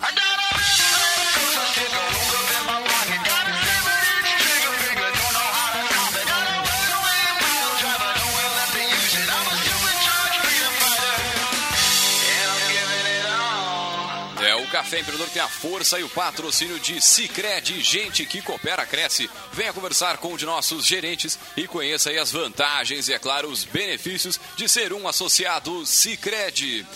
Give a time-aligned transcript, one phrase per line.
[0.00, 0.48] É,
[14.78, 19.28] Café Empreendedor tem a força e o patrocínio de Cicred, gente que coopera, cresce.
[19.52, 23.64] Venha conversar com um de nossos gerentes e conheça as vantagens e, é claro, os
[23.64, 26.86] benefícios de ser um associado Cicred.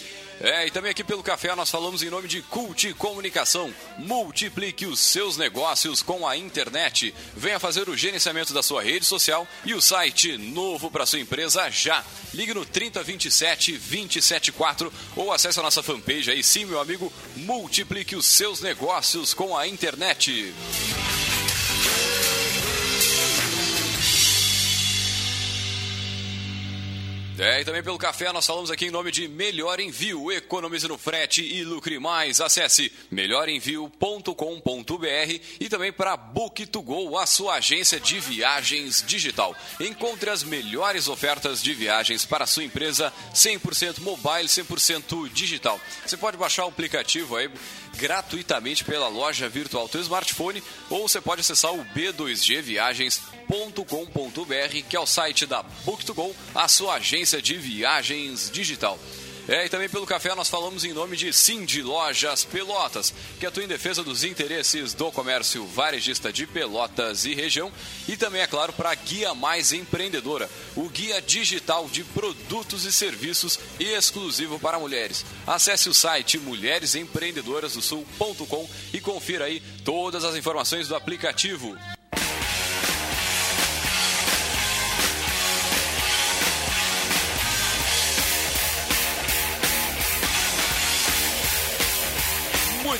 [0.43, 3.73] É, e também aqui pelo café nós falamos em nome de Cult Comunicação.
[3.97, 7.15] Multiplique os seus negócios com a internet.
[7.37, 11.71] Venha fazer o gerenciamento da sua rede social e o site novo para sua empresa
[11.71, 12.05] já.
[12.35, 16.43] Ligue no 3027 274 ou acesse a nossa fanpage aí.
[16.43, 20.53] Sim, meu amigo, multiplique os seus negócios com a internet.
[27.39, 30.31] É, e também pelo café nós falamos aqui em nome de Melhor Envio.
[30.31, 32.43] Economize no frete e lucre mais.
[32.43, 39.57] Acesse melhorenvio.com.br e também para Book2Go, a sua agência de viagens digital.
[39.81, 45.81] Encontre as melhores ofertas de viagens para a sua empresa 100% mobile, 100% digital.
[46.05, 47.51] Você pode baixar o aplicativo aí
[47.97, 51.85] gratuitamente pela loja virtual do smartphone ou você pode acessar o
[53.53, 58.99] b2gviagens.com.br, que é o site da Book2Go, a sua agência de viagens digital.
[59.49, 63.65] É, e também pelo café nós falamos em nome de Cindy Lojas Pelotas, que atua
[63.65, 67.73] em defesa dos interesses do comércio varejista de Pelotas e região,
[68.07, 72.93] e também, é claro, para a Guia Mais Empreendedora, o guia digital de produtos e
[72.93, 75.25] serviços exclusivo para mulheres.
[75.45, 81.77] Acesse o site mulheresempreendedorasdosul.com e confira aí todas as informações do aplicativo.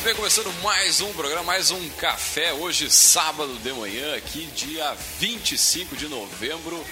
[0.05, 2.53] Bem, começando mais um programa, mais um café.
[2.53, 6.85] Hoje, sábado de manhã, aqui, dia 25 de novembro.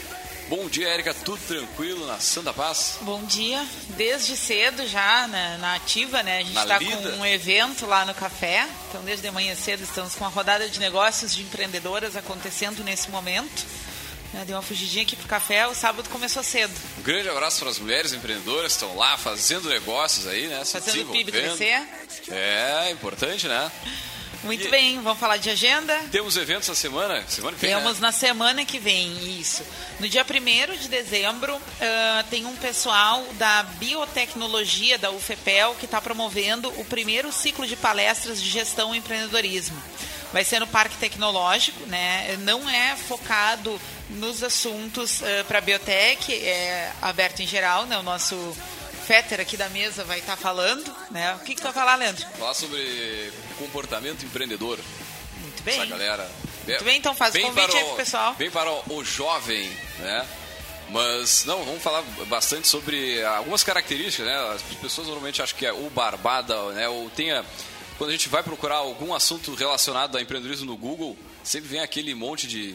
[0.48, 1.12] Bom dia, Érica.
[1.12, 2.98] Tudo tranquilo na Santa Paz?
[3.00, 3.66] Bom dia.
[3.96, 6.38] Desde cedo já na, na ativa, né?
[6.38, 8.68] A gente está com um evento lá no café.
[8.88, 13.10] Então, desde de manhã cedo, estamos com uma rodada de negócios de empreendedoras acontecendo nesse
[13.10, 13.66] momento.
[14.32, 16.72] Né, deu uma fugidinha aqui pro café, o sábado começou cedo.
[16.98, 20.64] Um grande abraço para as mulheres empreendedoras que estão lá fazendo negócios aí, né?
[20.64, 21.82] Fazendo o PIB crescer.
[22.30, 23.70] É, importante, né?
[24.42, 25.94] Muito e bem, vamos falar de agenda.
[26.10, 27.22] Temos eventos na semana?
[27.28, 28.00] Semana que vem, Temos né?
[28.00, 29.62] na semana que vem, isso.
[29.98, 31.60] No dia 1 de dezembro, uh,
[32.30, 38.40] tem um pessoal da biotecnologia da UFEPEL que está promovendo o primeiro ciclo de palestras
[38.40, 39.80] de gestão e empreendedorismo.
[40.32, 42.38] Vai ser no Parque Tecnológico, né?
[42.40, 43.78] Não é focado
[44.10, 47.98] nos assuntos uh, para biotech, é aberto em geral, né?
[47.98, 48.36] O nosso
[49.06, 51.34] Fetter aqui da mesa vai estar tá falando, né?
[51.34, 52.26] O que, que tu vai falar, Leandro?
[52.38, 54.78] Falar sobre comportamento empreendedor.
[55.40, 55.80] Muito bem.
[55.80, 56.30] Essa galera.
[56.66, 58.34] Muito bem, então faz o convite aí pro pessoal.
[58.34, 60.26] Bem para o, o jovem, né?
[60.90, 64.36] Mas, não, vamos falar bastante sobre algumas características, né?
[64.54, 66.88] As pessoas normalmente acham que é o barbada, né?
[66.88, 67.44] Ou tenha...
[67.96, 72.14] Quando a gente vai procurar algum assunto relacionado a empreendedorismo no Google, sempre vem aquele
[72.14, 72.74] monte de,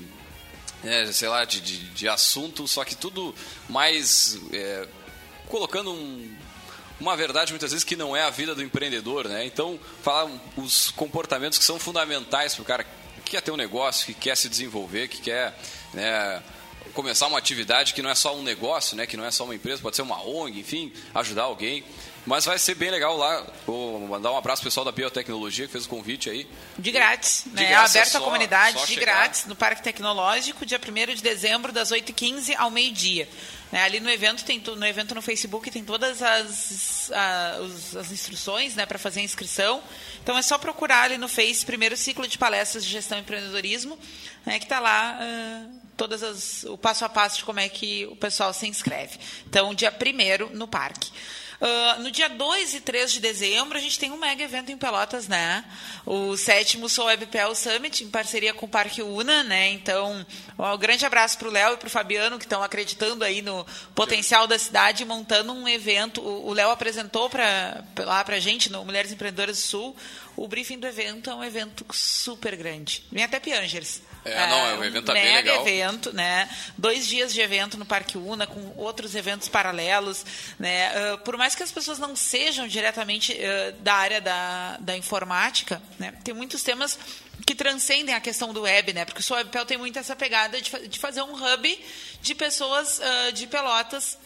[0.85, 3.33] é, sei lá, de, de, de assunto, só que tudo
[3.69, 4.39] mais...
[4.53, 4.87] É,
[5.47, 6.35] colocando um,
[6.99, 9.45] uma verdade muitas vezes que não é a vida do empreendedor, né?
[9.45, 14.05] Então, falar os comportamentos que são fundamentais para o cara que quer ter um negócio,
[14.05, 15.57] que quer se desenvolver, que quer
[15.93, 16.43] né,
[16.93, 19.05] começar uma atividade que não é só um negócio, né?
[19.05, 21.83] Que não é só uma empresa, pode ser uma ONG, enfim, ajudar alguém.
[22.25, 23.45] Mas vai ser bem legal lá.
[23.65, 26.47] Vou mandar um abraço pro pessoal da biotecnologia que fez o convite aí.
[26.77, 27.75] De grátis, de né?
[27.75, 29.05] Aberto à comunidade, de chegar.
[29.05, 33.29] grátis, no Parque Tecnológico, dia 1 de dezembro, das 8h15 ao meio-dia.
[33.71, 33.83] Né?
[33.83, 38.85] Ali no evento, tem, no evento no Facebook tem todas as, as, as instruções né,
[38.85, 39.83] para fazer a inscrição.
[40.23, 43.99] Então é só procurar ali no Face, primeiro ciclo de palestras de gestão e empreendedorismo,
[44.45, 48.05] né, que está lá uh, todas as, o passo a passo de como é que
[48.07, 49.19] o pessoal se inscreve.
[49.47, 51.11] Então, dia 1 no parque.
[51.61, 54.77] Uh, no dia 2 e 3 de dezembro, a gente tem um mega evento em
[54.77, 55.63] Pelotas, né?
[56.05, 59.69] O sétimo Sou WebPel Summit, em parceria com o Parque Una, né?
[59.69, 60.25] Então,
[60.57, 63.65] um grande abraço para o Léo e para o Fabiano, que estão acreditando aí no
[63.93, 66.21] potencial da cidade, montando um evento.
[66.21, 69.95] O Léo apresentou pra, lá para a gente, no Mulheres Empreendedoras do Sul,
[70.35, 73.03] o briefing do evento é um evento super grande.
[73.11, 74.01] Vem até Piangers.
[74.25, 75.61] É, não, é um evento mega bem legal.
[75.61, 76.49] evento, né?
[76.75, 80.25] Dois dias de evento no Parque Una, com outros eventos paralelos,
[80.57, 81.13] né?
[81.13, 85.79] Uh, por mais que as pessoas não sejam diretamente uh, da área da, da informática,
[85.99, 86.11] né?
[86.23, 86.97] Tem muitos temas
[87.45, 89.05] que transcendem a questão do web, né?
[89.05, 91.85] Porque o seu Webpel tem muito essa pegada de, de fazer um hub
[92.19, 94.17] de pessoas uh, de pelotas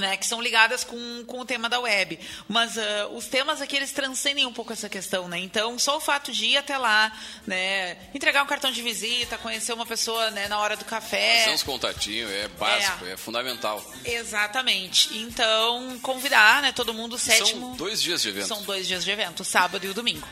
[0.00, 2.18] né, que são ligadas com, com o tema da web.
[2.48, 5.38] Mas uh, os temas aqui, eles transcendem um pouco essa questão, né?
[5.38, 7.12] Então, só o fato de ir até lá,
[7.46, 11.40] né, entregar um cartão de visita, conhecer uma pessoa né, na hora do café...
[11.40, 13.84] Fazer uns contatinhos, é básico, é, é fundamental.
[14.04, 15.16] Exatamente.
[15.18, 17.68] Então, convidar né, todo mundo, sétimo...
[17.68, 18.48] São dois dias de evento.
[18.48, 20.26] São dois dias de evento, sábado e o domingo.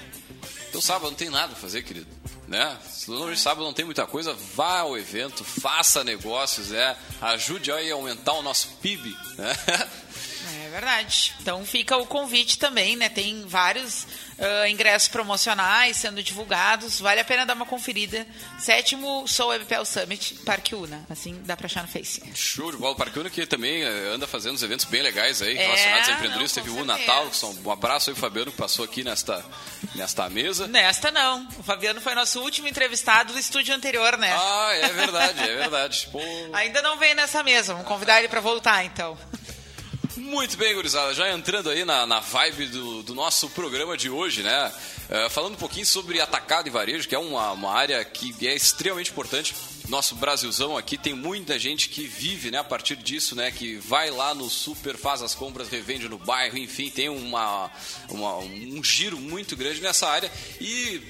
[0.68, 2.21] Então, sábado não tem nada a fazer, querido
[2.52, 2.78] né?
[2.86, 6.94] Se no sábado não tem muita coisa, vá ao evento, faça negócios, né?
[7.20, 9.56] Ajude a aumentar o nosso PIB, né?
[10.72, 11.34] É verdade.
[11.38, 13.10] Então fica o convite também, né?
[13.10, 14.04] Tem vários
[14.38, 16.98] uh, ingressos promocionais sendo divulgados.
[16.98, 18.26] Vale a pena dar uma conferida.
[18.58, 21.04] Sétimo Soul WebPel Summit, Parque Una.
[21.10, 22.22] Assim dá pra achar no Face.
[22.34, 22.96] Show de bola.
[22.96, 26.14] Parque Una que também eh, anda fazendo uns eventos bem legais aí, relacionados é, a
[26.14, 26.62] empreendedorismo.
[26.62, 29.44] Teve o Natal, que são, um abraço aí, Fabiano, que passou aqui nesta,
[29.94, 30.66] nesta mesa.
[30.68, 31.46] Nesta não.
[31.58, 34.32] O Fabiano foi nosso último entrevistado do estúdio anterior, né?
[34.34, 36.08] Ah, é verdade, é verdade.
[36.10, 36.18] Pô.
[36.54, 37.74] Ainda não veio nessa mesa.
[37.74, 39.18] Vamos convidar ele para voltar, então.
[40.22, 41.12] Muito bem, gurizada.
[41.12, 44.72] Já entrando aí na, na vibe do, do nosso programa de hoje, né?
[45.10, 48.54] Uh, falando um pouquinho sobre atacado e varejo, que é uma, uma área que é
[48.54, 49.52] extremamente importante
[49.88, 53.50] nosso Brasilzão aqui tem muita gente que vive né, a partir disso, né?
[53.50, 57.70] Que vai lá no super, faz as compras, revende no bairro, enfim, tem uma,
[58.08, 60.30] uma um giro muito grande nessa área.
[60.60, 61.00] E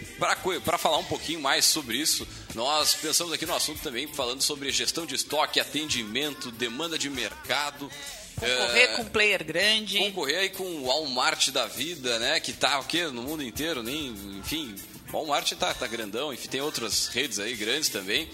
[0.65, 4.73] para falar um pouquinho mais sobre isso, nós pensamos aqui no assunto também, falando sobre
[4.73, 7.91] gestão de estoque, atendimento, demanda de mercado.
[8.39, 9.99] Concorrer é, com um player grande.
[9.99, 12.41] Concorrer aí com o Walmart da vida, né?
[12.41, 13.07] Que tá o quê?
[13.07, 14.09] No mundo inteiro, nem,
[14.39, 14.75] enfim.
[15.13, 18.29] Walmart tá, tá grandão, enfim, tem outras redes aí grandes também.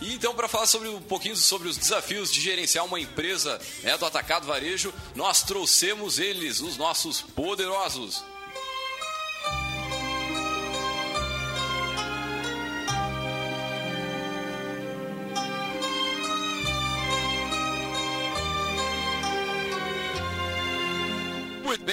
[0.00, 3.96] E então, para falar sobre um pouquinho sobre os desafios de gerenciar uma empresa né,
[3.98, 8.22] do atacado varejo, nós trouxemos eles, os nossos poderosos.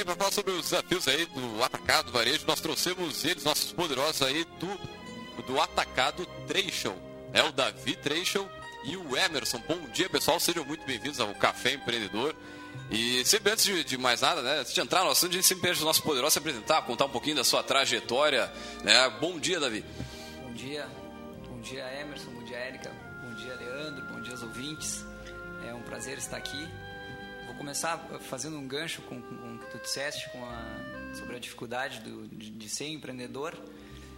[0.06, 4.46] Para falar sobre os desafios aí do atacado varejo, nós trouxemos eles, nossos poderosos aí
[4.60, 6.92] do, do atacado Trade
[7.34, 8.48] É o Davi Trechel
[8.84, 9.60] e o Emerson.
[9.68, 10.40] Bom dia, pessoal.
[10.40, 12.36] Sejam muito bem-vindos ao Café Empreendedor.
[12.92, 15.48] E sempre antes de, de, mais nada, né, antes de entrar no assunto, a gente
[15.48, 18.54] sempre pede o nosso poderoso se apresentar, contar um pouquinho da sua trajetória.
[18.84, 19.10] Né?
[19.20, 19.84] Bom dia, Davi.
[20.40, 20.88] Bom dia.
[21.50, 22.30] Bom dia, Emerson.
[22.30, 22.92] Bom dia, Érica.
[23.24, 24.06] Bom dia, Leandro.
[24.06, 25.04] Bom dia aos ouvintes.
[25.68, 26.70] É um prazer estar aqui
[27.56, 31.38] vou começar fazendo um gancho com, com, com o que tu disseste com a, sobre
[31.38, 33.58] a dificuldade do, de, de, ser empreendedor.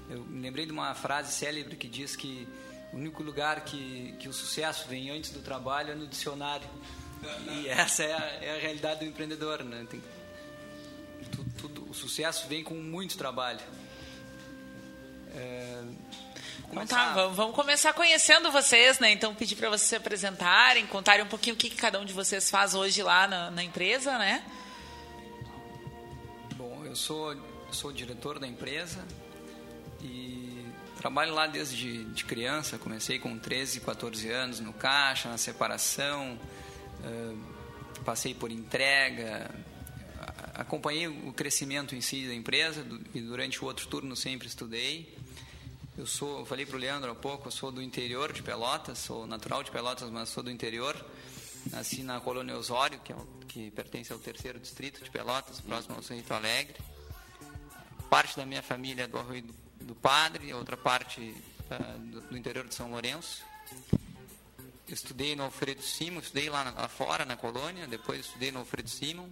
[0.10, 2.48] Eu me lembrei de uma frase célebre que diz que
[2.92, 6.68] o único lugar que, que o sucesso vem antes do trabalho é no dicionário.
[7.52, 9.64] E essa é a, é a realidade do empreendedor.
[9.64, 9.86] Né?
[9.90, 10.02] Tem,
[11.32, 13.62] tudo, tudo, o sucesso vem com muito trabalho.
[15.36, 15.84] É,
[16.70, 19.12] então tá, vamos, vamos, começar conhecendo vocês, né?
[19.12, 22.14] Então pedir para vocês se apresentarem, contarem um pouquinho o que, que, cada um de
[22.14, 24.44] vocês faz hoje lá na, na empresa, né?
[26.56, 27.36] Bom, eu sou,
[27.72, 29.04] sou diretor da empresa
[30.02, 30.66] e
[30.98, 32.78] trabalho lá desde de criança.
[32.78, 36.38] Comecei com 13, 14 anos no caixa, na separação,
[37.04, 39.50] uh, passei por entrega,
[40.54, 45.17] acompanhei o crescimento em si da empresa e durante o outro turno sempre estudei.
[45.98, 49.00] Eu sou, eu falei para o Leandro há pouco, eu sou do interior de Pelotas,
[49.00, 50.96] sou natural de Pelotas, mas sou do interior.
[51.72, 53.16] Nasci na colônia Osório, que, é
[53.48, 56.76] que pertence ao terceiro distrito de Pelotas, próximo ao Rito Alegre.
[58.12, 62.38] Parte da minha família é do Arroio do, do Padre, outra parte uh, do, do,
[62.38, 63.44] interior de São Lourenço.
[64.88, 68.88] Eu estudei no Alfredo Simon, estudei lá, lá fora, na colônia, depois estudei no Alfredo
[68.88, 69.30] Simon.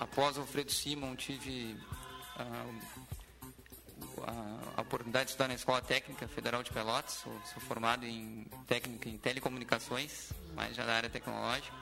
[0.00, 1.76] Após o Alfredo Simon, tive
[2.36, 3.01] uh,
[4.26, 7.14] a, a, oportunidade de estudar na Escola Técnica Federal de Pelotas.
[7.14, 11.74] Sou, sou, formado em técnica em telecomunicações, mas já da área tecnológica.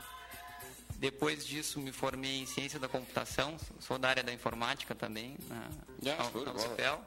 [0.97, 3.57] Depois disso, me formei em ciência da computação.
[3.79, 5.69] Sou da área da informática também, na,
[6.03, 7.03] yeah, na UFPEL.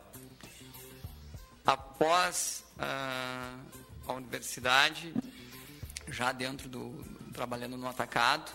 [1.66, 3.60] Após uh,
[4.08, 5.14] a universidade,
[6.08, 8.52] já dentro do trabalhando no atacado,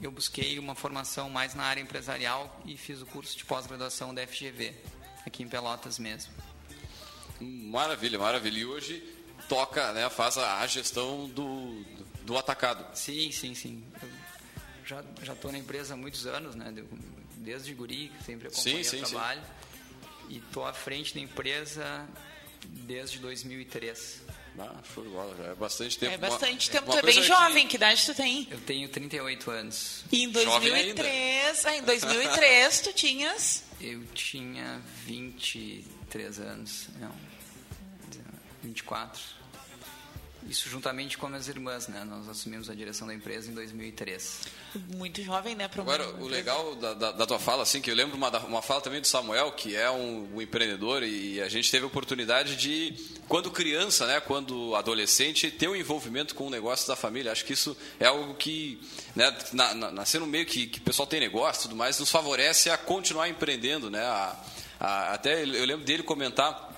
[0.00, 4.26] eu busquei uma formação mais na área empresarial e fiz o curso de pós-graduação da
[4.26, 4.74] FGV,
[5.26, 6.32] aqui em Pelotas mesmo.
[7.40, 8.58] Maravilha, maravilha.
[8.58, 9.02] E hoje
[9.48, 11.84] toca, né, faz a gestão do,
[12.22, 12.96] do atacado.
[12.96, 13.84] Sim, sim, sim.
[14.02, 14.08] Eu
[14.86, 16.72] já já estou na empresa há muitos anos, né?
[17.36, 19.42] Desde guri, sempre acompanhei sim, sim, o trabalho.
[19.42, 20.26] Sim.
[20.30, 22.06] E estou à frente da empresa
[22.66, 24.22] desde 2003.
[24.58, 26.14] Ah, show de bola, já é bastante tempo.
[26.14, 27.70] É bastante uma, tempo, tu é bem jovem, que...
[27.70, 28.46] que idade tu tem?
[28.50, 30.04] Eu tenho 38 anos.
[30.12, 33.64] E em 2003, ah, em 2003 tu tinhas?
[33.80, 37.12] Eu tinha 23 anos, não,
[38.62, 39.20] 24.
[40.48, 42.04] Isso juntamente com as irmãs, né?
[42.04, 44.40] Nós assumimos a direção da empresa em 2003.
[44.94, 45.70] Muito jovem, né?
[45.74, 48.82] Agora, o legal da, da, da, tua fala, assim, que eu lembro uma, uma fala
[48.82, 52.94] também do Samuel, que é um, um, empreendedor, e a gente teve a oportunidade de,
[53.26, 54.20] quando criança, né?
[54.20, 57.32] Quando adolescente, ter um envolvimento com o negócio da família.
[57.32, 58.78] Acho que isso é algo que,
[59.16, 59.34] né?
[59.52, 62.10] Na, na, nascer no meio que, que o pessoal tem negócio e tudo mais, nos
[62.10, 64.02] favorece a continuar empreendendo, né?
[64.02, 64.36] A,
[64.78, 66.70] a, até eu lembro dele comentar,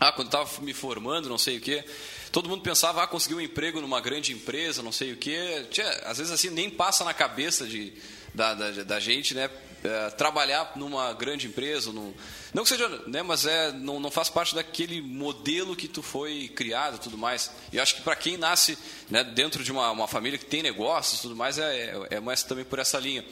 [0.00, 1.84] ah, quando estava me formando, não sei o quê
[2.34, 5.64] todo mundo pensava, ah, conseguir um emprego numa grande empresa, não sei o quê.
[5.70, 7.92] Tinha, às vezes assim, nem passa na cabeça de,
[8.34, 9.48] da, da, da gente, né?
[9.84, 12.12] É, trabalhar numa grande empresa, num,
[12.52, 16.48] não que seja, né, mas é, não, não faz parte daquele modelo que tu foi
[16.48, 17.50] criado tudo mais.
[17.70, 18.78] E acho que para quem nasce
[19.10, 22.42] né, dentro de uma, uma família que tem negócios tudo mais, é, é, é mais
[22.42, 23.24] também por essa linha.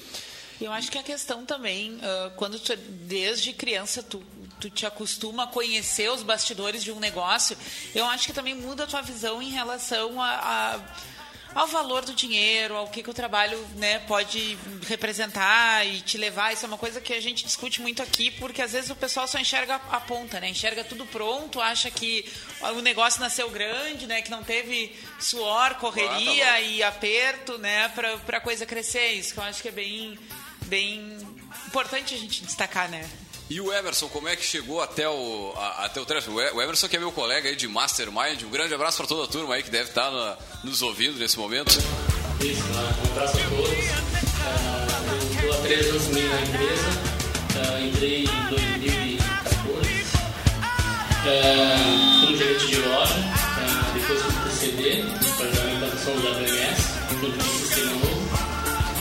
[0.61, 4.23] Eu acho que a questão também, uh, quando tu, desde criança tu
[4.63, 7.59] tu te acostuma a conhecer os bastidores de um negócio,
[7.93, 10.81] eu acho que também muda a tua visão em relação a, a
[11.55, 16.51] ao valor do dinheiro, ao que, que o trabalho né, pode representar e te levar.
[16.51, 19.29] Isso é uma coisa que a gente discute muito aqui, porque às vezes o pessoal
[19.29, 20.49] só enxerga a ponta, né?
[20.49, 22.25] Enxerga tudo pronto, acha que
[22.75, 24.23] o negócio nasceu grande, né?
[24.23, 27.89] Que não teve suor, correria ah, tá e aperto, né?
[27.89, 29.09] Para a coisa crescer.
[29.13, 30.19] Isso que eu acho que é bem,
[30.63, 31.19] bem
[31.67, 33.07] importante a gente destacar, né?
[33.53, 36.31] E o Emerson, como é que chegou até o, a, até o trecho?
[36.31, 39.27] O Emerson, que é meu colega aí de Mastermind, um grande abraço para toda a
[39.27, 41.69] turma aí que deve estar no, nos ouvindo nesse momento.
[42.41, 43.69] Isso, um abraço a todos.
[43.69, 43.83] Uh,
[45.13, 46.89] eu estou há três anos meio na empresa,
[47.59, 49.91] uh, entrei em 2014
[51.13, 55.05] uh, como gerente de loja, uh, depois fui para o CD,
[55.37, 56.81] para a implantação do WMS,
[57.21, 58.31] junto com o sistema novo,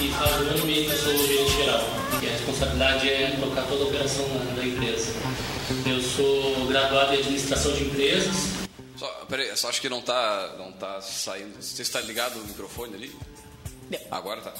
[0.01, 2.00] e faz um ano e meio que eu sou gerente geral
[2.62, 4.25] responsabilidade é tocar toda a operação
[4.56, 5.13] da, empresa.
[5.86, 8.36] Eu sou graduado em administração de empresas.
[8.98, 11.62] Só, peraí, só acho que não está não tá saindo.
[11.62, 13.15] Você está ligado o microfone ali?
[13.89, 14.00] Não.
[14.12, 14.53] Agora tá.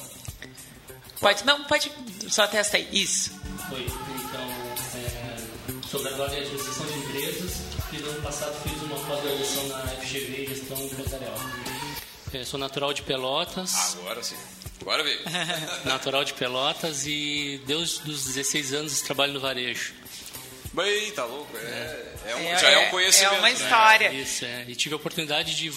[1.20, 1.92] Pode, não, pode.
[2.28, 2.88] Só testa aí.
[2.92, 3.30] Isso.
[3.68, 3.82] Foi.
[3.82, 4.48] Então,
[4.96, 7.52] é, sou graduado em administração de empresas
[7.92, 11.36] e no ano passado fiz uma pós-graduação na FGV Gestão Empresarial.
[12.34, 13.96] É, sou natural de Pelotas.
[14.00, 14.36] Agora sim.
[14.82, 15.20] Agora veio.
[15.86, 19.94] Natural de Pelotas e desde os 16 anos trabalho no varejo.
[20.72, 21.56] Bem, tá louco.
[21.56, 23.34] É, é um, é, já é um conhecimento.
[23.34, 24.06] É uma história.
[24.06, 24.64] É, isso, é.
[24.68, 25.70] E tive a oportunidade de.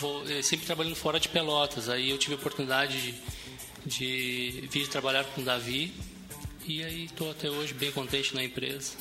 [0.44, 1.90] Sempre trabalhando fora de Pelotas.
[1.90, 3.14] Aí eu tive a oportunidade
[3.86, 5.94] de, de vir trabalhar com o Davi.
[6.66, 8.94] E aí estou até hoje bem contente na empresa.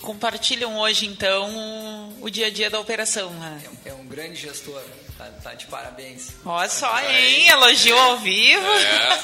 [0.00, 3.30] Compartilham hoje, então, o dia a dia da operação.
[3.32, 3.62] Né?
[3.64, 4.82] É, um, é um grande gestor.
[5.16, 6.32] Tá, tá de parabéns.
[6.44, 7.48] Olha só, hein?
[7.48, 8.66] Elogio ao vivo.
[8.66, 9.22] É.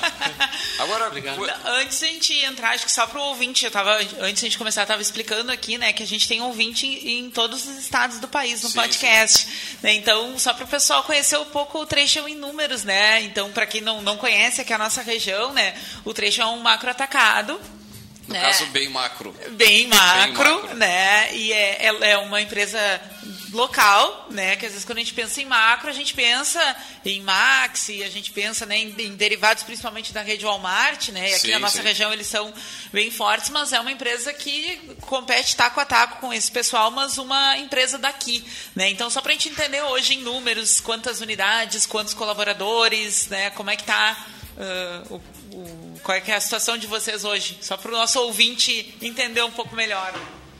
[0.80, 1.38] Agora, Obrigado.
[1.66, 4.48] antes a gente entrar, acho que só para o ouvinte, eu tava, antes de a
[4.48, 7.66] gente começar, eu estava explicando aqui, né, que a gente tem ouvinte em, em todos
[7.66, 9.44] os estados do país no sim, podcast.
[9.44, 9.78] Sim.
[9.82, 9.92] Né?
[9.94, 13.20] Então, só para o pessoal conhecer um pouco o trecho em números, né?
[13.22, 15.74] Então, para quem não, não conhece aqui a nossa região, né,
[16.06, 17.60] o trecho é um macro atacado
[18.26, 18.40] no né?
[18.40, 19.34] caso, bem macro.
[19.50, 20.74] Bem macro, bem macro.
[20.76, 21.34] né?
[21.34, 22.78] E é, é, é uma empresa
[23.52, 24.56] local, né?
[24.56, 28.10] Que às vezes quando a gente pensa em macro, a gente pensa em Maxi, a
[28.10, 31.30] gente pensa né, em, em derivados principalmente da rede Walmart, né?
[31.30, 31.84] E aqui sim, na nossa sim.
[31.84, 32.52] região eles são
[32.92, 37.18] bem fortes, mas é uma empresa que compete taco a taco com esse pessoal, mas
[37.18, 38.44] uma empresa daqui,
[38.74, 38.90] né?
[38.90, 43.50] Então só para a gente entender hoje em números, quantas unidades, quantos colaboradores, né?
[43.50, 47.58] Como é que está uh, o o, qual é, é a situação de vocês hoje?
[47.60, 50.14] Só para o nosso ouvinte entender um pouco melhor.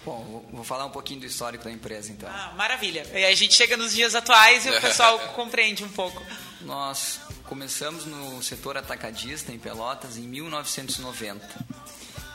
[0.05, 2.29] Bom, vou falar um pouquinho do histórico da empresa, então.
[2.29, 3.07] Ah, maravilha.
[3.15, 6.21] E a gente chega nos dias atuais e o pessoal compreende um pouco.
[6.63, 11.47] Nós começamos no setor atacadista em Pelotas em 1990.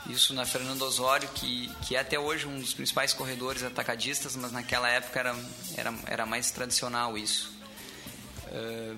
[0.08, 4.50] Isso na Fernando Osório, que, que é até hoje um dos principais corredores atacadistas, mas
[4.50, 5.36] naquela época era,
[5.76, 7.52] era, era mais tradicional isso.
[8.46, 8.96] Uh,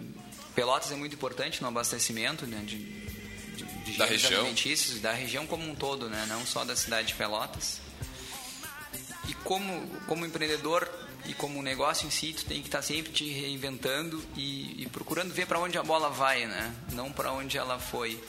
[0.54, 4.40] Pelotas é muito importante no abastecimento né, de, de da região.
[4.40, 6.24] alimentícios da região como um todo, né?
[6.28, 7.80] não só da cidade de Pelotas.
[9.30, 10.90] E como, como empreendedor,
[11.24, 14.88] e como negócio em si, tu tem que estar tá sempre te reinventando e, e
[14.88, 16.74] procurando ver para onde a bola vai, né?
[16.90, 18.20] Não para onde ela foi.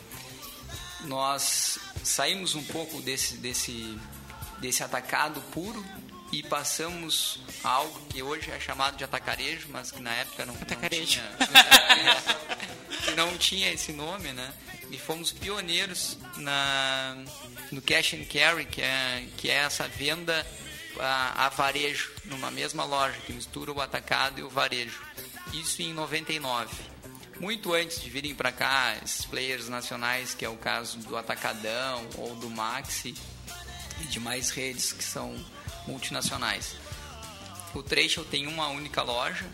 [1.05, 3.97] Nós saímos um pouco desse, desse,
[4.59, 5.83] desse atacado puro
[6.31, 10.53] e passamos a algo que hoje é chamado de atacarejo, mas que na época não,
[10.53, 11.23] não tinha,
[13.05, 14.53] que não tinha esse nome, né?
[14.91, 17.17] E fomos pioneiros na,
[17.71, 20.45] no cash and carry, que é, que é essa venda
[21.01, 25.01] a, a varejo numa mesma loja que mistura o atacado e o varejo.
[25.53, 26.73] Isso em 99.
[27.39, 32.07] Muito antes de virem para cá esses players nacionais, que é o caso do Atacadão
[32.17, 33.15] ou do Maxi
[33.99, 35.33] e de mais redes que são
[35.87, 36.75] multinacionais.
[37.73, 39.45] O Trecho tem uma única loja,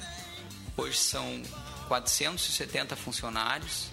[0.75, 1.41] hoje são
[1.87, 3.87] 470 funcionários.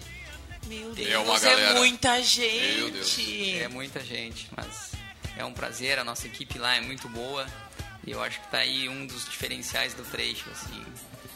[0.67, 3.59] Meu Deus, é, uma é muita gente.
[3.59, 4.94] É muita gente, mas
[5.37, 7.45] é um prazer, a nossa equipe lá é muito boa
[8.05, 10.85] e eu acho que está aí um dos diferenciais do trecho, assim,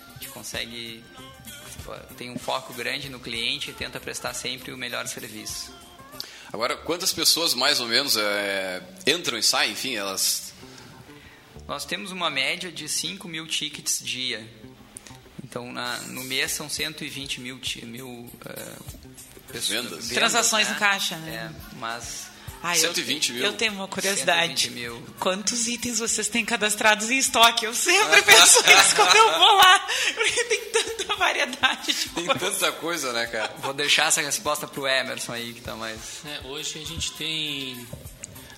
[0.07, 1.03] a gente consegue
[2.17, 5.73] tem um foco grande no cliente e tenta prestar sempre o melhor serviço.
[6.51, 10.53] Agora, quantas pessoas mais ou menos é, entram e saem, enfim, elas...
[11.67, 14.47] Nós temos uma média de 5 mil tickets dia.
[15.43, 18.31] Então, na, no mês são 120 mil, mil uh,
[19.51, 20.07] pessoas, vendas.
[20.09, 20.73] Transações né?
[20.73, 21.35] no caixa, né?
[21.35, 22.28] É, mas
[22.61, 23.45] 120 eu, mil.
[23.45, 24.71] Eu tenho uma curiosidade.
[25.19, 27.65] Quantos itens vocês têm cadastrados em estoque?
[27.65, 32.71] Eu sempre penso isso quando eu vou lá, porque tem tanta variedade de Tem tanta
[32.73, 33.53] coisa, né, cara?
[33.59, 35.99] Vou deixar essa resposta pro Emerson aí, que tá mais...
[36.25, 37.87] É, hoje a gente tem...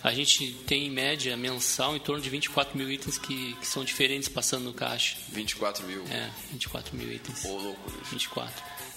[0.03, 3.83] A gente tem, em média, mensal, em torno de 24 mil itens que, que são
[3.85, 5.15] diferentes passando no caixa.
[5.29, 6.03] 24 mil?
[6.09, 7.45] É, 24 mil itens.
[7.45, 7.91] Ô, louco.
[8.11, 8.51] 24.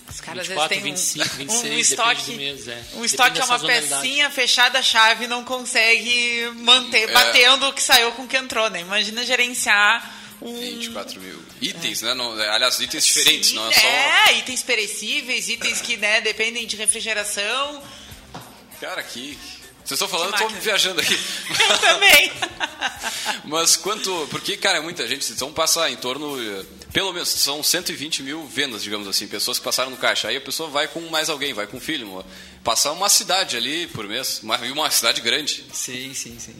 [0.09, 2.85] Os caras 24, às vezes têm 25, 26, um, estoque, mês, é.
[2.95, 7.13] um estoque é uma pecinha fechada a chave não consegue manter, é.
[7.13, 8.81] batendo o que saiu com o que entrou, né?
[8.81, 10.59] Imagina gerenciar um...
[10.59, 12.07] 24 mil itens, é.
[12.07, 12.15] né?
[12.15, 13.87] Não, aliás, itens diferentes, Sim, não é só...
[13.87, 17.83] É, itens perecíveis, itens que né, dependem de refrigeração.
[18.81, 19.39] Cara, que,
[19.85, 21.15] vocês estão falando, eu estou viajando aqui.
[21.71, 22.33] Eu também.
[23.45, 24.27] Mas quanto.
[24.31, 25.31] Porque, cara, é muita gente.
[25.31, 26.37] Então passa em torno.
[26.95, 30.29] Pelo menos são 120 mil vendas, digamos assim, pessoas que passaram no caixa.
[30.29, 32.25] Aí a pessoa vai com mais alguém, vai com um filho.
[32.63, 34.41] Passar uma cidade ali por mês.
[34.45, 35.67] Uma, uma cidade grande.
[35.73, 36.55] Sim, sim, sim.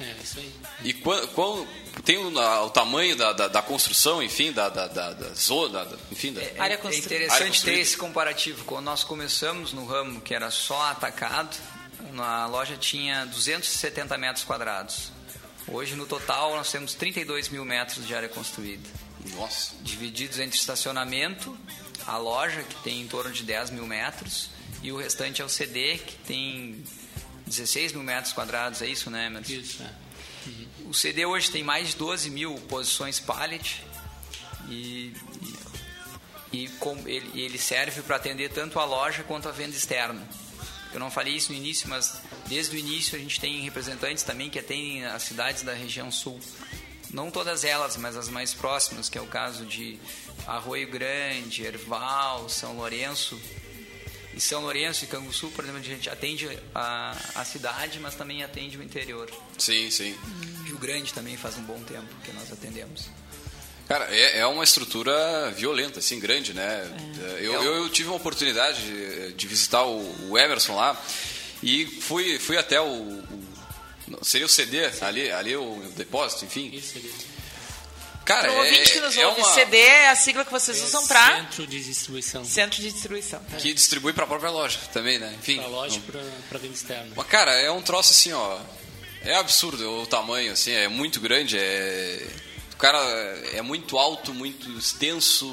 [0.00, 0.50] É, isso aí.
[0.82, 1.66] E qual, qual
[2.02, 5.96] tem o, o, tamanho da, da, da, construção, enfim, da, da, da, da zona, da,
[6.10, 8.64] enfim, da é, área é interessante ter esse comparativo.
[8.64, 11.54] Quando nós começamos no ramo que era só atacado,
[12.14, 15.12] na loja tinha 270 metros quadrados.
[15.68, 18.88] Hoje, no total, nós temos 32 mil metros de área construída.
[19.34, 19.74] Nossa!
[19.82, 21.56] Divididos entre estacionamento,
[22.06, 24.50] a loja, que tem em torno de 10 mil metros,
[24.82, 26.84] e o restante é o CD, que tem
[27.46, 29.52] 16 mil metros quadrados, é isso, né, Emerson?
[29.52, 30.06] Isso, é.
[30.46, 30.90] Uhum.
[30.90, 33.82] O CD hoje tem mais de 12 mil posições pallet
[34.68, 35.12] e,
[36.52, 40.26] e, e com, ele, ele serve para atender tanto a loja quanto a venda externa.
[40.92, 44.48] Eu não falei isso no início, mas desde o início a gente tem representantes também
[44.48, 46.40] que atendem as cidades da região sul.
[47.16, 49.98] Não todas elas, mas as mais próximas, que é o caso de
[50.46, 53.40] Arroio Grande, Erval, São Lourenço.
[54.34, 58.44] E São Lourenço e Canguçu, por exemplo, a gente atende a, a cidade, mas também
[58.44, 59.30] atende o interior.
[59.56, 60.14] Sim, sim.
[60.66, 63.08] Rio Grande também faz um bom tempo que nós atendemos.
[63.88, 66.86] Cara, é, é, uma estrutura violenta, assim, grande, né?
[67.18, 67.40] É.
[67.40, 71.02] Eu, eu, eu, tive uma oportunidade de, de visitar o, o, Emerson lá
[71.62, 73.35] e fui, fui até o, o
[74.22, 76.70] Seria o CD, ali, ali o depósito, enfim.
[76.72, 76.98] Isso,
[78.24, 79.54] Cara, o ouvinte que nos é ouve, uma...
[79.54, 81.36] CD é a sigla que vocês é usam para...
[81.36, 82.44] Centro de distribuição.
[82.44, 83.40] Centro de distribuição.
[83.58, 85.32] Que distribui para a própria loja também, né?
[85.38, 85.58] Enfim.
[85.58, 86.00] Para a loja e
[86.48, 87.12] para venda externa.
[87.14, 88.58] Mas, cara, é um troço assim, ó...
[89.22, 92.24] É absurdo o tamanho, assim, é muito grande, é
[92.76, 92.98] o cara
[93.54, 95.50] é muito alto, muito extenso.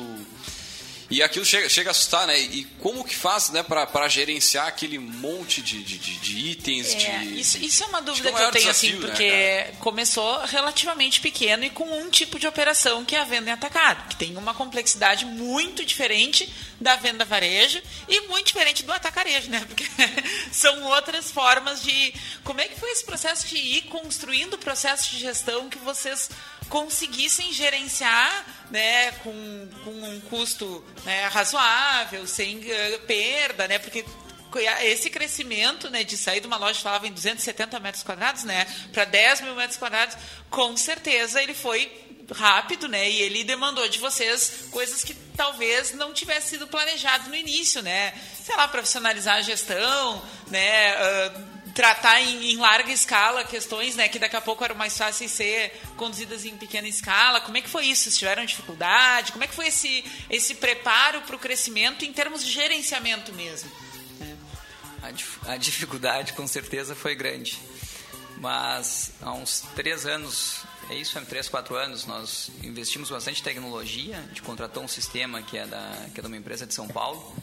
[1.14, 2.40] E aquilo chega, chega a assustar, né?
[2.40, 6.96] E como que faz, né, para gerenciar aquele monte de, de, de itens?
[6.96, 9.30] É, de, isso, isso é uma dúvida que, é eu tenho, assim, desafio, assim, porque
[9.32, 13.54] né, começou relativamente pequeno e com um tipo de operação que é a venda em
[13.54, 19.52] atacado, que tem uma complexidade muito diferente da venda varejo e muito diferente do atacarejo,
[19.52, 19.64] né?
[19.68, 19.86] Porque
[20.52, 22.12] são outras formas de.
[22.44, 26.32] Como é que foi esse processo de ir construindo o processo de gestão que vocês
[26.74, 33.78] conseguissem gerenciar né, com, com um custo né, razoável, sem uh, perda, né?
[33.78, 34.04] Porque
[34.82, 39.06] esse crescimento né, de sair de uma loja falava em 270 metros quadrados né, para
[39.06, 40.18] 10 mil metros quadrados,
[40.50, 41.92] com certeza ele foi
[42.34, 43.08] rápido, né?
[43.08, 48.16] E ele demandou de vocês coisas que talvez não tivesse sido planejado no início, né?
[48.44, 50.96] Sei lá, profissionalizar a gestão, né?
[50.96, 55.32] Uh, tratar em, em, larga escala questões né, que daqui a pouco eram mais fáceis
[55.32, 57.42] ser conduzidas em pequena escala.
[57.42, 58.04] Como é que foi isso?
[58.04, 59.32] Vocês tiveram dificuldade?
[59.32, 63.72] Como é que foi esse, esse preparo para o crescimento em termos de gerenciamento mesmo?
[65.46, 67.60] A, dificuldade com certeza foi grande.
[68.38, 73.44] Mas há uns três anos, é isso, há três, quatro anos, nós investimos bastante em
[73.44, 74.18] tecnologia.
[74.18, 76.88] A gente contratou um sistema que é, da, que é de uma empresa de São
[76.88, 77.36] Paulo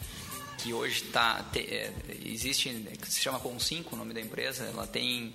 [0.61, 1.91] que hoje tá, te, é,
[2.23, 2.69] existe,
[3.01, 5.33] que se chama Com5, o nome da empresa, ela tem,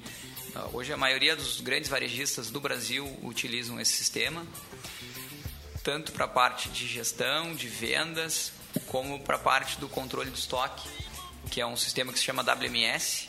[0.55, 4.47] ah, hoje a maioria dos grandes varejistas do Brasil utilizam esse sistema,
[5.83, 8.53] tanto para a parte de gestão, de vendas,
[8.87, 10.89] como para a parte do controle do estoque,
[11.51, 13.29] que é um sistema que se chama WMS,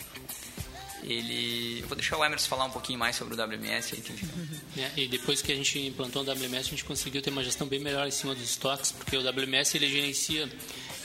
[1.04, 1.80] ele.
[1.82, 3.94] Eu vou deixar o Emerson falar um pouquinho mais sobre o WMS.
[3.94, 4.04] Aí,
[4.78, 7.68] é, e depois que a gente implantou o WMS, a gente conseguiu ter uma gestão
[7.68, 10.50] bem melhor em cima dos estoques, porque o WMS ele gerencia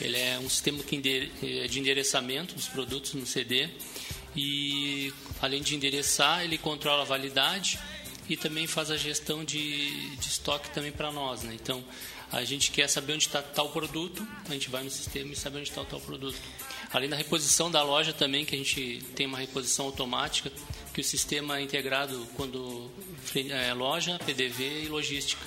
[0.02, 3.68] ele é um sistema é de endereçamento dos produtos no CD
[4.34, 7.78] e, além de endereçar, ele controla a validade
[8.28, 11.42] e também faz a gestão de, de estoque também para nós.
[11.42, 11.54] Né?
[11.54, 11.84] Então,
[12.32, 15.58] a gente quer saber onde está tal produto, a gente vai no sistema e sabe
[15.58, 16.38] onde está o tal produto.
[16.92, 20.50] Além da reposição da loja também, que a gente tem uma reposição automática,
[20.92, 22.90] que o sistema é integrado quando
[23.34, 25.46] é loja, PDV e logística.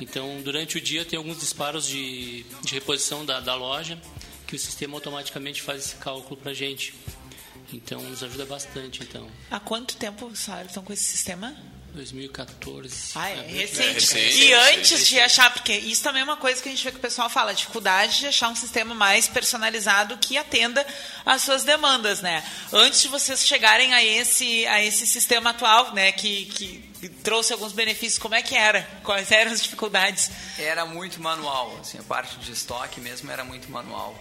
[0.00, 4.00] Então, durante o dia tem alguns disparos de, de reposição da, da loja
[4.46, 6.94] que o sistema automaticamente faz esse cálculo para a gente.
[7.72, 9.02] Então, nos ajuda bastante.
[9.02, 9.28] Então.
[9.50, 11.56] Há quanto tempo vocês estão com esse sistema?
[11.94, 13.12] 2014.
[13.14, 13.82] Ah, é, recente.
[13.82, 14.44] É recente.
[14.44, 15.08] E antes recente.
[15.10, 17.30] de achar, porque isso também é uma coisa que a gente vê que o pessoal
[17.30, 20.84] fala, a dificuldade de achar um sistema mais personalizado que atenda
[21.24, 22.44] às suas demandas, né?
[22.72, 27.72] Antes de vocês chegarem a esse, a esse sistema atual, né, que, que trouxe alguns
[27.72, 28.18] benefícios.
[28.18, 28.82] Como é que era?
[29.02, 30.30] Quais eram as dificuldades?
[30.58, 34.18] Era muito manual, assim, a parte de estoque mesmo era muito manual.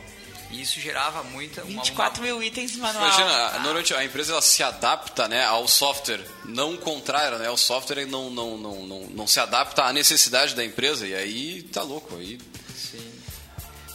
[0.53, 1.61] E isso gerava muita...
[1.63, 3.05] 24 uma, mil itens manual.
[3.05, 3.53] Imagina, ah.
[3.53, 7.49] normalmente a empresa ela se adapta né, ao software, não o contrário, né?
[7.49, 11.63] O software não, não, não, não, não se adapta à necessidade da empresa e aí
[11.63, 12.15] tá louco.
[12.15, 12.39] Aí...
[12.75, 13.13] Sim.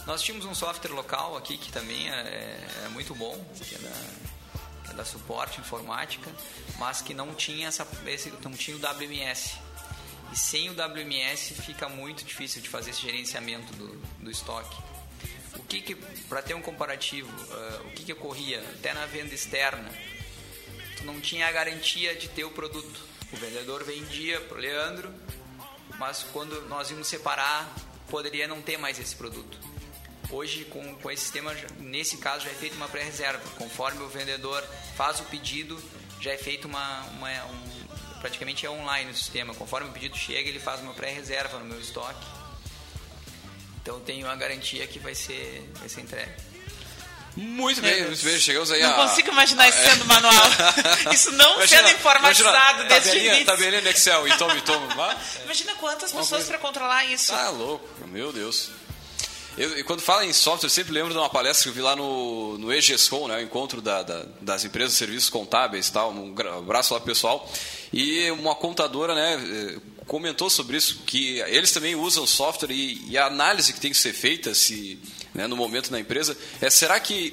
[0.05, 3.91] Nós tínhamos um software local aqui que também é, é muito bom, que é da,
[4.85, 6.29] que é da suporte informática
[6.79, 9.57] mas que não tinha, essa, esse, não tinha o WMS.
[10.31, 13.87] E sem o WMS fica muito difícil de fazer esse gerenciamento do,
[14.19, 14.77] do estoque.
[15.59, 15.95] O que, que
[16.27, 19.89] para ter um comparativo, uh, o que, que ocorria até na venda externa?
[20.97, 23.01] Tu não tinha a garantia de ter o produto.
[23.31, 25.13] O vendedor vendia para o Leandro,
[25.99, 27.71] mas quando nós íamos separar,
[28.09, 29.57] poderia não ter mais esse produto.
[30.31, 33.47] Hoje, com, com esse sistema, nesse caso, já é feita uma pré-reserva.
[33.57, 34.63] Conforme o vendedor
[34.95, 35.81] faz o pedido,
[36.21, 39.53] já é feito uma, uma um, praticamente é online o sistema.
[39.53, 42.38] Conforme o pedido chega, ele faz uma pré-reserva no meu estoque.
[43.81, 46.31] Então tenho a garantia que vai ser, vai ser entregue.
[47.35, 48.39] Muito bem, muito bem.
[48.39, 48.97] Chegamos aí não a...
[48.97, 50.33] Não consigo imaginar isso sendo manual.
[51.13, 54.87] isso não imagina, sendo informatizado imagina, desde tabelinha, tabelinha no Excel e tome, tome.
[55.45, 57.33] Imagina quantas pessoas para controlar isso.
[57.33, 57.87] Ah, louco.
[58.07, 58.71] Meu Deus.
[59.57, 61.81] Eu, e quando fala em software, eu sempre lembro de uma palestra que eu vi
[61.81, 65.91] lá no, no EGESCOM, né, o encontro da, da, das empresas de serviços contábeis e
[65.91, 67.49] tal, um abraço lá pro pessoal.
[67.91, 69.77] E uma contadora né, eh,
[70.09, 73.97] comentou sobre isso, que eles também usam software e, e a análise que tem que
[73.97, 74.97] ser feita se,
[75.35, 77.31] né, no momento na empresa é será que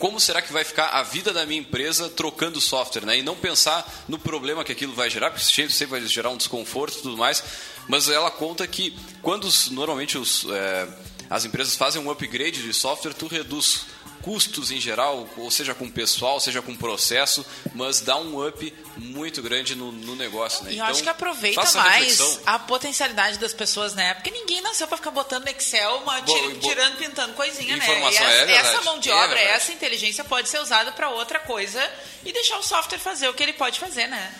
[0.00, 3.18] como será que vai ficar a vida da minha empresa trocando software, né?
[3.18, 6.98] E não pensar no problema que aquilo vai gerar, porque sempre vai gerar um desconforto
[6.98, 7.44] e tudo mais.
[7.86, 10.88] Mas ela conta que quando normalmente os é,
[11.32, 13.86] as empresas fazem um upgrade de software, tu reduz
[14.20, 19.40] custos em geral, ou seja com pessoal, seja com processo, mas dá um up muito
[19.42, 20.62] grande no, no negócio.
[20.62, 20.72] Né?
[20.72, 24.12] E eu então, acho que aproveita mais a potencialidade das pessoas, né?
[24.12, 27.84] Porque ninguém nasceu para ficar botando no Excel, uma, tir, tirando, pintando coisinha, né?
[27.88, 31.08] E essa, é essa mão de é obra, é essa inteligência pode ser usada para
[31.08, 31.82] outra coisa
[32.26, 34.34] e deixar o software fazer o que ele pode fazer, né?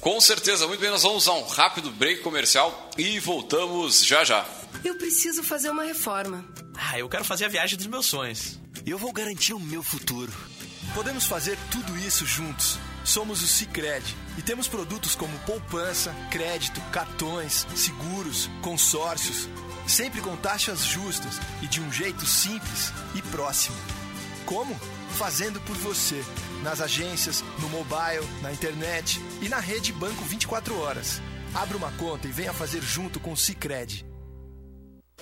[0.00, 4.44] Com certeza, muito bem, nós vamos a um rápido break comercial e voltamos já já.
[4.82, 6.44] Eu preciso fazer uma reforma.
[6.74, 8.58] Ah, eu quero fazer a viagem dos meus sonhos.
[8.86, 10.32] Eu vou garantir o meu futuro.
[10.94, 12.78] Podemos fazer tudo isso juntos.
[13.04, 14.04] Somos o Cicred
[14.38, 19.48] e temos produtos como poupança, crédito, cartões, seguros, consórcios,
[19.86, 23.76] sempre com taxas justas e de um jeito simples e próximo.
[24.46, 24.74] Como?
[25.16, 26.22] Fazendo por você,
[26.62, 31.20] nas agências, no mobile, na internet e na rede Banco 24 horas.
[31.54, 34.04] Abra uma conta e venha fazer junto com o Cicred.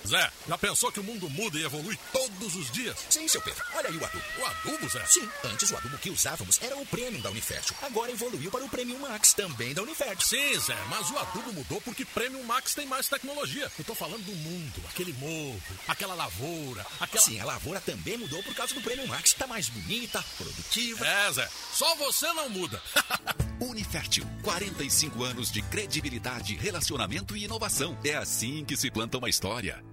[0.05, 2.97] Zé, já pensou que o mundo muda e evolui todos os dias?
[3.09, 3.63] Sim, seu Pedro.
[3.73, 4.23] Olha aí o adubo.
[4.37, 5.05] O adubo, Zé?
[5.05, 7.75] Sim, antes o adubo que usávamos era o Premium da Unifértil.
[7.81, 10.27] Agora evoluiu para o Premium Max, também da Unifértil.
[10.27, 13.71] Sim, Zé, mas o adubo mudou porque Premium Max tem mais tecnologia.
[13.79, 17.23] Eu tô falando do mundo, aquele morro, aquela lavoura, aquela...
[17.23, 19.33] Sim, a lavoura também mudou por causa do Premium Max.
[19.33, 21.07] Tá mais bonita, produtiva.
[21.07, 22.81] É, Zé, só você não muda.
[23.61, 27.97] Unifértil, 45 anos de credibilidade, relacionamento e inovação.
[28.03, 29.92] É assim que se planta uma história.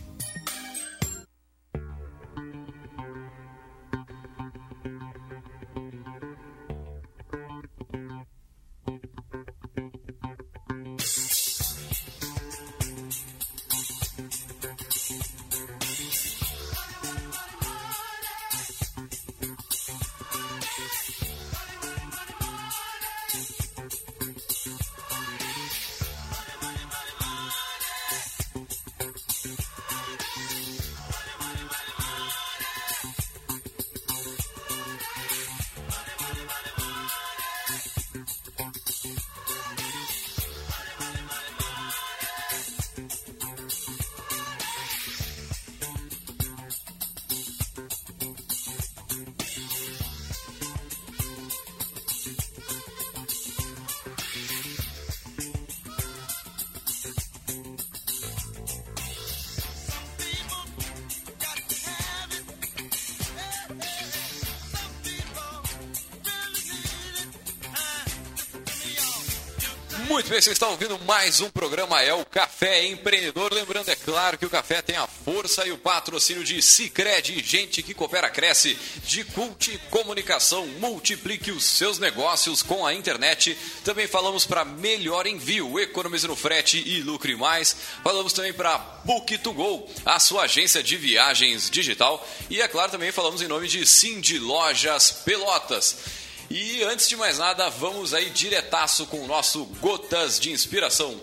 [70.11, 73.53] Muito bem, vocês estão ouvindo mais um programa, é o Café Empreendedor.
[73.53, 77.81] Lembrando, é claro, que o café tem a força e o patrocínio de Cicred, gente
[77.81, 83.57] que coopera, cresce, de Cult Comunicação, multiplique os seus negócios com a internet.
[83.85, 87.73] Também falamos para melhor envio, economize no frete e lucre mais.
[88.03, 92.27] Falamos também para Book2Go, a sua agência de viagens digital.
[92.49, 96.20] E, é claro, também falamos em nome de Cindy Lojas Pelotas.
[96.53, 101.17] E antes de mais nada, vamos aí diretaço com o nosso Gotas de Inspiração.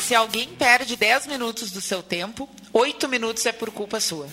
[0.00, 4.28] Se alguém perde 10 minutos do seu tempo, 8 minutos é por culpa sua.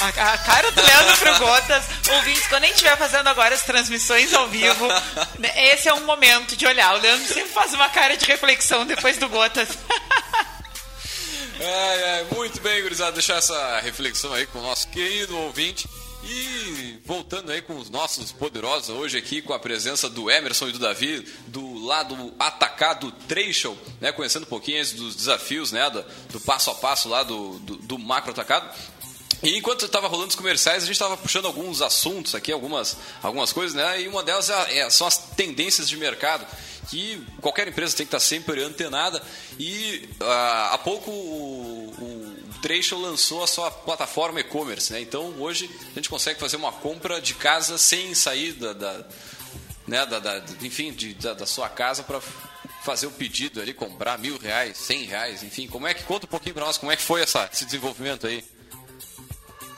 [0.00, 4.34] A, cara do Leandro pro Gotas, ouvintes, quando a gente estiver fazendo agora as transmissões
[4.34, 4.88] ao vivo,
[5.54, 6.96] esse é um momento de olhar.
[6.96, 9.68] O Leandro sempre faz uma cara de reflexão depois do Gotas.
[11.64, 15.88] É, é, muito bem, gurizada, deixar essa reflexão aí com o nosso querido ouvinte.
[16.24, 20.72] E voltando aí com os nossos poderosos hoje aqui com a presença do Emerson e
[20.72, 26.40] do Davi do lado atacado Treishel, né, conhecendo um pouquinho dos desafios, né, do, do
[26.40, 28.68] passo a passo lá do, do, do macro atacado.
[29.40, 33.52] E enquanto estava rolando os comerciais, a gente estava puxando alguns assuntos aqui, algumas, algumas
[33.52, 34.02] coisas, né?
[34.02, 36.46] E uma delas é, é, são as tendências de mercado
[36.88, 39.22] que qualquer empresa tem que estar sempre antenada.
[39.58, 40.24] E uh,
[40.72, 45.00] há pouco o, o Trecho lançou a sua plataforma e-commerce, né?
[45.00, 49.04] Então hoje a gente consegue fazer uma compra de casa sem sair da, da
[49.86, 52.20] né, da, da, enfim, de, da, da sua casa para
[52.82, 55.66] fazer o pedido ali, comprar mil reais, cem reais, enfim.
[55.66, 58.26] Como é que conta um pouquinho para nós como é que foi essa, esse desenvolvimento
[58.26, 58.44] aí?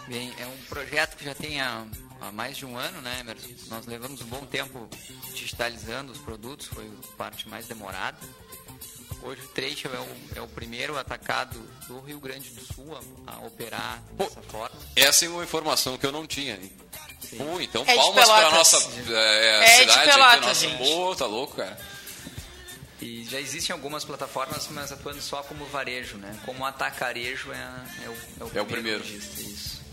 [0.06, 1.86] Bem, é um projeto que já tem há
[2.24, 3.48] há mais de um ano, né, Emerson?
[3.68, 4.88] Nós levamos um bom tempo
[5.34, 8.16] digitalizando os produtos, foi a parte mais demorada.
[9.22, 11.58] Hoje o Trade é o, é o primeiro atacado
[11.88, 12.94] do Rio Grande do Sul
[13.26, 14.76] a, a operar dessa forma.
[14.94, 16.54] Essa é uma informação que eu não tinha.
[16.56, 16.72] hein?
[17.38, 18.52] Pô, então É de palmas pra Pelotas.
[18.58, 20.54] nossa é, É de cidade aqui, Pelotas, nossa.
[20.60, 20.76] gente.
[20.78, 21.78] Pô, tá louco, cara.
[23.00, 26.38] E já existem algumas plataformas, mas atuando só como varejo, né?
[26.44, 27.56] Como atacarejo é,
[28.04, 28.08] é,
[28.44, 28.98] o, É o primeiro.
[29.00, 29.83] lojista, isso.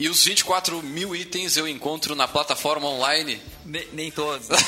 [0.00, 3.40] E os 24 mil itens eu encontro na plataforma online.
[3.64, 4.48] Nem, nem todos.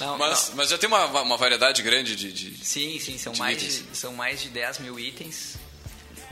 [0.00, 2.32] Não, mas, mas já tem uma, uma variedade grande de.
[2.32, 3.84] de Sim, sim, são de mais, de, itens.
[3.98, 5.56] são mais de 10 mil itens.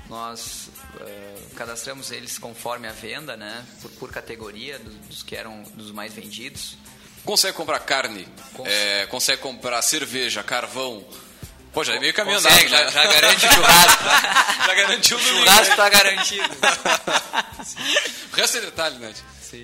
[0.08, 0.68] Nós
[1.00, 3.64] eh, cadastramos eles conforme a venda, né?
[3.80, 6.76] Por, por categoria, do- dos que eram dos mais vendidos.
[7.24, 8.26] Consegue comprar carne,
[8.64, 11.04] é, consegue comprar cerveja, carvão.
[11.72, 13.06] Pô, já é meio caminho Consegue, andado, já- né?
[13.06, 14.02] já garante o churrasco.
[14.66, 16.56] já garantiu o domingo, churrasco tá garantido.
[18.32, 19.12] O resto é detalhe, né?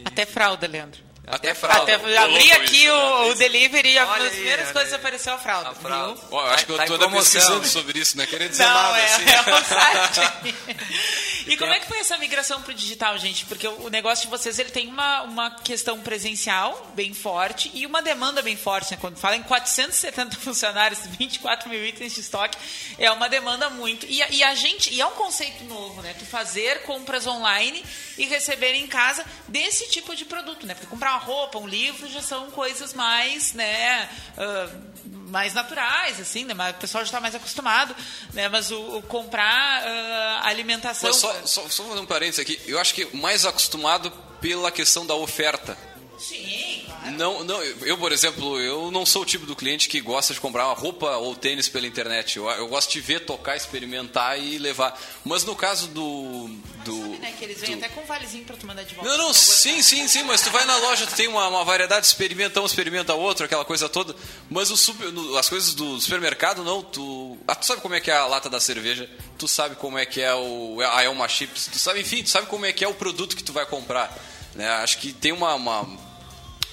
[0.05, 1.01] Até fralda, Leandro.
[1.29, 1.97] Até fralda.
[1.97, 3.31] Até, abri aqui isso, o, né?
[3.31, 4.99] o delivery e uma das primeiras coisas aí.
[5.01, 5.73] apareceu a fralda.
[5.73, 6.19] viu?
[6.31, 8.27] Ó, eu acho que eu Tá tô pesquisando sobre isso, né?
[8.27, 9.25] Queria dizer Não, nada, é, assim.
[9.29, 10.55] é um site.
[11.47, 13.45] E como é que foi essa migração para o digital, gente?
[13.47, 18.03] Porque o negócio de vocês ele tem uma, uma questão presencial bem forte e uma
[18.03, 18.91] demanda bem forte.
[18.91, 18.99] Né?
[19.01, 22.59] Quando fala em 470 funcionários, 24 mil itens de estoque,
[22.99, 24.07] é uma demanda muito.
[24.07, 26.15] E, e a gente, e é um conceito novo, né?
[26.19, 27.85] Tu fazer compras online
[28.19, 30.75] e receber em casa desse tipo de produto, né?
[30.75, 34.09] Porque comprar uma roupa, um livro já são coisas mais, né?
[34.37, 34.69] ah,
[35.27, 36.55] mais naturais, assim, né?
[36.55, 37.95] Mas o pessoal já está mais acostumado,
[38.33, 38.49] né?
[38.49, 41.11] Mas o, o comprar ah, alimentação.
[41.11, 42.61] Mas só, só, só fazer um parênteses aqui.
[42.67, 44.11] Eu acho que mais acostumado
[44.41, 45.77] pela questão da oferta.
[46.19, 47.11] Sim, claro.
[47.13, 50.41] Não, não, eu, por exemplo, eu não sou o tipo do cliente que gosta de
[50.41, 52.37] comprar uma roupa ou tênis pela internet.
[52.37, 54.99] Eu, eu gosto de ver, tocar, experimentar e levar.
[55.25, 56.49] Mas no caso do.
[56.85, 59.11] do Né, que eles vêm até com um valezinho pra tu mandar de volta.
[59.11, 62.07] Não, não, sim, sim, sim, mas tu vai na loja, tu tem uma, uma variedade,
[62.07, 64.15] experimenta um, experimenta outro, aquela coisa toda.
[64.51, 67.37] Mas o super- as coisas do supermercado, não, tu.
[67.47, 70.07] Ah, tu sabe como é que é a lata da cerveja, tu sabe como é
[70.07, 72.89] que é o, a Elma Chips, tu sabe, enfim, tu sabe como é que é
[72.89, 74.17] o produto que tu vai comprar.
[74.55, 74.67] Né?
[74.69, 75.83] Acho que tem uma, uma,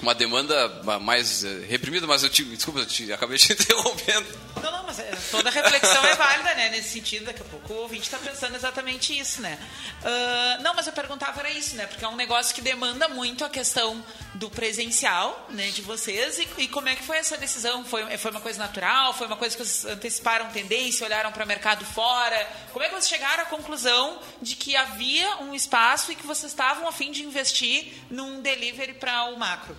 [0.04, 0.68] uma demanda
[1.00, 2.44] mais eh, reprimida, mas eu te.
[2.44, 4.26] Desculpa, eu te, acabei te interrompendo.
[4.62, 6.68] Não, não, mas é, toda reflexão é válida, né?
[6.68, 9.58] Nesse sentido, daqui a pouco o ouvinte está pensando exatamente isso, né?
[10.04, 11.86] Ah, não, mas eu perguntava era isso, né?
[11.86, 15.70] Porque é um negócio que demanda muito a questão do presencial, né?
[15.70, 16.38] De vocês.
[16.38, 17.84] E, e como é que foi essa decisão?
[17.84, 19.14] Foi, foi uma coisa natural?
[19.14, 22.46] Foi uma coisa que vocês anteciparam tendência, olharam para o mercado fora?
[22.72, 26.52] Como é que vocês chegaram à conclusão de que havia um espaço e que vocês
[26.52, 29.74] estavam a fim de investir num delivery para o macro?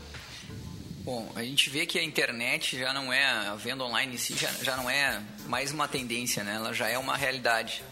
[1.06, 4.36] Bom, a gente vê que a internet já não é, a venda online em si
[4.36, 6.56] já, já não é mais uma tendência, né?
[6.56, 7.84] Ela já é uma realidade.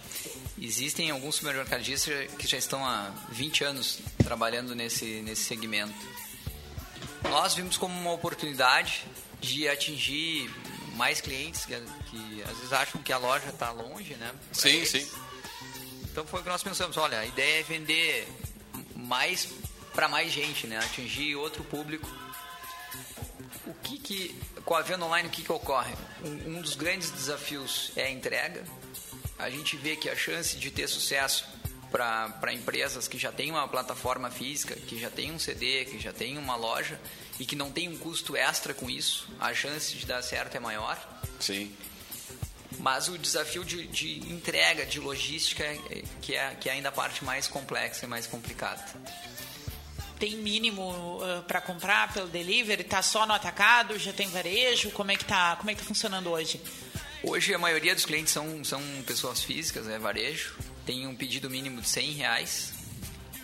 [0.59, 5.93] Existem alguns supermercadistas que já estão há 20 anos trabalhando nesse, nesse segmento.
[7.29, 9.05] Nós vimos como uma oportunidade
[9.39, 10.49] de atingir
[10.95, 14.31] mais clientes que, que às vezes acham que a loja está longe, né?
[14.51, 14.89] Sim, eles.
[14.89, 15.07] sim.
[16.11, 18.27] Então foi o que nós pensamos, olha, a ideia é vender
[18.95, 19.49] mais
[19.93, 20.79] para mais gente, né?
[20.79, 22.22] Atingir outro público.
[23.65, 25.93] O que que com a venda online o que que ocorre?
[26.23, 28.63] Um, um dos grandes desafios é a entrega.
[29.39, 31.45] A gente vê que a chance de ter sucesso
[31.91, 36.11] para empresas que já têm uma plataforma física, que já tem um CD, que já
[36.11, 36.99] tem uma loja
[37.39, 40.59] e que não tem um custo extra com isso, a chance de dar certo é
[40.59, 40.97] maior.
[41.39, 41.75] Sim.
[42.79, 46.91] Mas o desafio de, de entrega, de logística, é, que é, que é ainda a
[46.91, 48.83] parte mais complexa e mais complicada.
[50.23, 52.85] Tem mínimo para comprar pelo delivery?
[52.85, 53.99] Tá só no atacado?
[53.99, 54.89] Já tem varejo?
[54.91, 56.61] Como é que tá, como é que tá funcionando hoje?
[57.21, 60.55] Hoje a maioria dos clientes são, são pessoas físicas, é varejo.
[60.85, 62.73] Tem um pedido mínimo de 100 reais.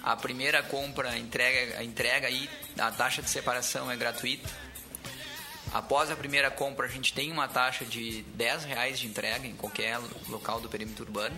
[0.01, 4.49] A primeira compra, entrega, a entrega e a taxa de separação é gratuita.
[5.73, 9.53] Após a primeira compra, a gente tem uma taxa de 10 reais de entrega em
[9.53, 11.37] qualquer local do perímetro urbano.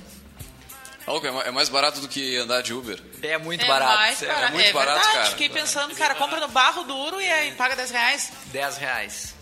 [1.07, 3.01] É ma- é mais barato do que andar de Uber.
[3.21, 3.95] É muito é barato.
[3.95, 4.53] Mais É barato.
[4.53, 5.17] muito é barato, verdade.
[5.17, 5.29] cara.
[5.31, 8.31] Fiquei pensando, cara, compra no barro duro e aí paga 10 reais.
[8.47, 9.35] 10 reais.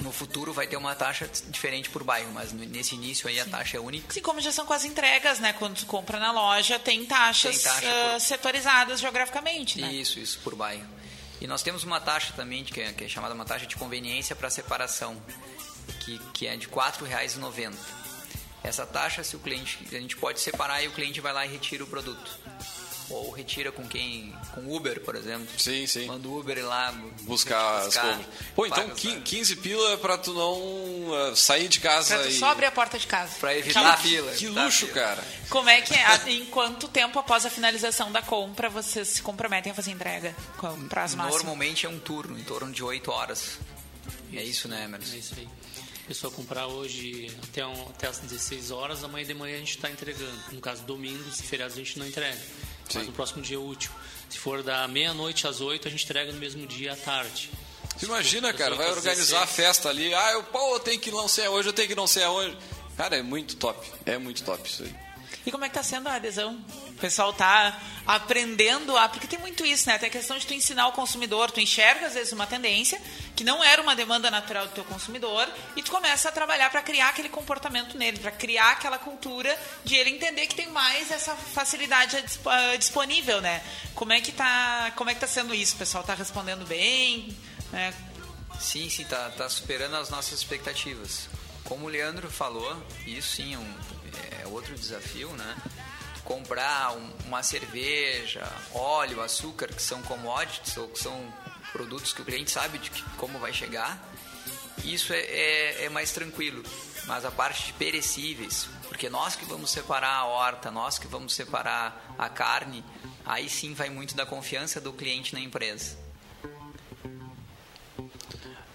[0.00, 3.78] No futuro vai ter uma taxa diferente por bairro, mas nesse início aí a taxa
[3.78, 4.06] é única.
[4.10, 5.54] Assim como já são com as entregas, né?
[5.54, 9.90] Quando tu compra na loja, tem taxas Tem taxa ah, por- setorizadas geograficamente, né?
[9.92, 10.84] Isso, isso, por bairro.
[11.40, 13.74] E nós temos uma taxa também, de que, é, que é chamada uma taxa de
[13.76, 15.20] conveniência para separação,
[16.00, 17.72] que, que é de R$ 4,90.
[18.66, 21.48] Essa taxa, se o cliente, a gente pode separar e o cliente vai lá e
[21.48, 22.36] retira o produto.
[23.08, 25.46] ou retira com quem, com Uber, por exemplo.
[25.56, 26.06] Sim, sim.
[26.06, 28.26] Manda o Uber ir lá buscar, as compras.
[28.56, 32.36] Pô, então 15 pila pra tu não uh, sair de casa pra e...
[32.36, 33.36] só abrir a porta de casa.
[33.38, 34.32] Pra evitar a fila.
[34.32, 35.22] Que luxo, cara.
[35.48, 36.32] Como é que é?
[36.32, 40.34] Em quanto tempo após a finalização da compra vocês se comprometem a fazer entrega?
[40.58, 41.36] Qual o prazo máximo?
[41.36, 43.58] Normalmente é um turno, em torno de 8 horas.
[44.32, 45.14] É isso, né, Emerson?
[45.14, 45.48] É isso aí.
[46.06, 49.74] A pessoa comprar hoje até, um, até as 16 horas, amanhã de manhã a gente
[49.74, 50.38] está entregando.
[50.52, 52.36] No caso, domingo, se feriado a gente não entrega.
[52.36, 52.98] Sim.
[52.98, 53.90] Mas no próximo dia útil.
[54.30, 57.50] Se for da meia-noite às 8, a gente entrega no mesmo dia à tarde.
[57.98, 59.42] Se imagina, for, cara, vai organizar 16.
[59.42, 60.14] a festa ali.
[60.14, 62.56] Ah, eu, pô, eu tenho que não sei aonde, eu tenho que não sei aonde.
[62.96, 63.84] Cara, é muito top.
[64.04, 64.94] É muito top isso aí.
[65.44, 66.64] E como é que tá sendo a adesão?
[66.96, 69.06] O pessoal tá aprendendo a.
[69.06, 69.96] Porque tem muito isso, né?
[69.96, 71.50] Até a questão de tu ensinar o consumidor.
[71.50, 72.98] Tu enxerga, às vezes, uma tendência
[73.36, 76.80] que não era uma demanda natural do teu consumidor e tu começa a trabalhar para
[76.80, 81.36] criar aquele comportamento nele, para criar aquela cultura de ele entender que tem mais essa
[81.36, 82.16] facilidade
[82.78, 83.62] disponível, né?
[83.94, 85.74] Como é que tá, como é que tá sendo isso?
[85.74, 87.36] O pessoal tá respondendo bem?
[87.70, 87.92] Né?
[88.58, 91.28] Sim, sim, tá, tá superando as nossas expectativas.
[91.62, 93.74] Como o Leandro falou, isso sim é um,
[94.40, 95.56] é outro desafio, né?
[96.26, 101.32] Comprar um, uma cerveja, óleo, açúcar, que são commodities ou que são
[101.72, 103.98] produtos que o cliente sabe de que, como vai chegar,
[104.84, 106.62] isso é, é, é mais tranquilo.
[107.06, 111.32] Mas a parte de perecíveis, porque nós que vamos separar a horta, nós que vamos
[111.32, 112.84] separar a carne,
[113.24, 115.96] aí sim vai muito da confiança do cliente na empresa.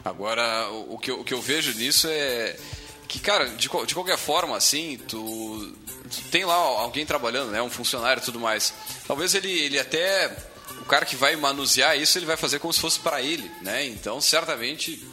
[0.04, 2.58] Agora, o que eu, o que eu vejo nisso é
[3.12, 5.74] que, cara, de, de qualquer forma, assim, tu,
[6.10, 7.62] tu, tem lá alguém trabalhando, né?
[7.62, 8.74] Um funcionário e tudo mais.
[9.06, 10.34] Talvez ele, ele até.
[10.80, 13.86] O cara que vai manusear isso, ele vai fazer como se fosse para ele, né?
[13.86, 15.06] Então, certamente.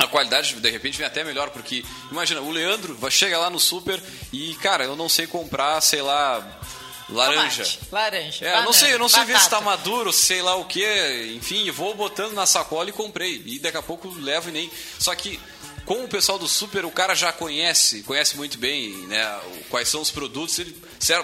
[0.00, 4.00] A qualidade de repente vem até melhor, porque imagina, o Leandro chega lá no super
[4.32, 6.60] e, cara, eu não sei comprar, sei lá,
[7.08, 7.64] laranja.
[7.64, 8.46] Tomate, laranja.
[8.46, 11.68] É, não sei, eu não sei ver se tá maduro, sei lá o que, enfim,
[11.72, 13.42] vou botando na sacola e comprei.
[13.44, 14.70] E daqui a pouco levo e nem.
[15.00, 15.40] Só que
[15.88, 20.02] com o pessoal do Super, o cara já conhece, conhece muito bem né, quais são
[20.02, 20.76] os produtos, ele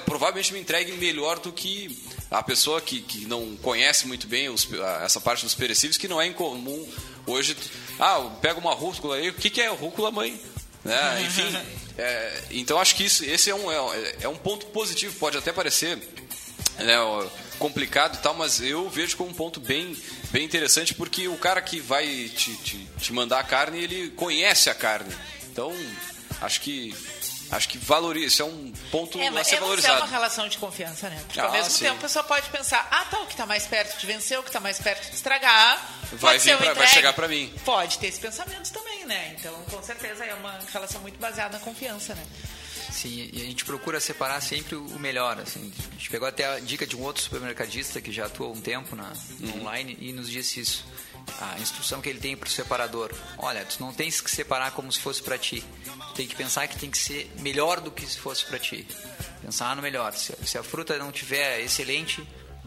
[0.06, 4.66] provavelmente me entregue melhor do que a pessoa que, que não conhece muito bem os,
[5.02, 6.88] essa parte dos perecíveis, que não é incomum
[7.26, 7.54] hoje.
[8.00, 10.40] Ah, pega uma rúcula aí, o que, que é rúcula, mãe?
[10.82, 11.20] Né?
[11.28, 11.58] Enfim,
[11.98, 15.52] é, então acho que isso, esse é um, é, é um ponto positivo, pode até
[15.52, 15.98] parecer
[16.78, 16.96] né,
[17.64, 19.96] complicado e tal, mas eu vejo como um ponto bem,
[20.30, 24.68] bem interessante porque o cara que vai te, te, te mandar a carne, ele conhece
[24.68, 25.14] a carne.
[25.50, 25.72] Então,
[26.42, 26.94] acho que
[27.50, 29.94] acho que valoriza, isso é um ponto é, a ser valorizado.
[29.94, 31.18] É uma relação de confiança, né?
[31.24, 31.84] Porque ah, ao mesmo sim.
[31.84, 34.42] tempo a pessoa pode pensar, ah, tá, o que está mais perto de vencer, o
[34.42, 35.80] que está mais perto de estragar,
[36.12, 37.50] vai, vir pra, vai chegar para mim.
[37.64, 39.36] Pode ter esse pensamento também, né?
[39.38, 42.26] Então, com certeza é uma relação muito baseada na confiança, né?
[42.94, 45.38] Sim, e a gente procura separar sempre o melhor.
[45.40, 45.72] Assim.
[45.88, 48.94] A gente pegou até a dica de um outro supermercadista que já atua um tempo
[48.94, 49.60] na, uhum.
[49.60, 50.86] online e nos disse isso.
[51.40, 53.12] A instrução que ele tem para o separador.
[53.38, 55.64] Olha, tu não tens que separar como se fosse para ti.
[55.84, 58.86] Tu tem que pensar que tem que ser melhor do que se fosse para ti.
[59.42, 60.12] Pensar no melhor.
[60.12, 62.24] Se, se a fruta não tiver excelente,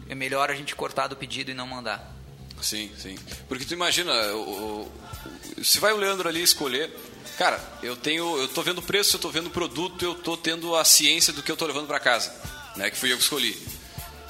[0.08, 2.14] é melhor a gente cortar do pedido e não mandar.
[2.60, 3.16] Sim, sim.
[3.48, 6.94] Porque tu imagina, o, o, se vai o Leandro ali escolher,
[7.38, 10.84] Cara, eu tenho, eu tô vendo preço, eu tô vendo produto, eu tô tendo a
[10.84, 12.34] ciência do que eu tô levando para casa,
[12.74, 12.90] né?
[12.90, 13.56] Que fui eu que escolhi.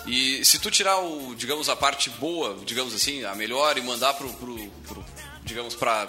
[0.06, 4.12] E se tu tirar o, digamos, a parte boa, digamos assim, a melhor e mandar
[4.12, 5.04] pro, pro, pro
[5.48, 6.06] digamos, para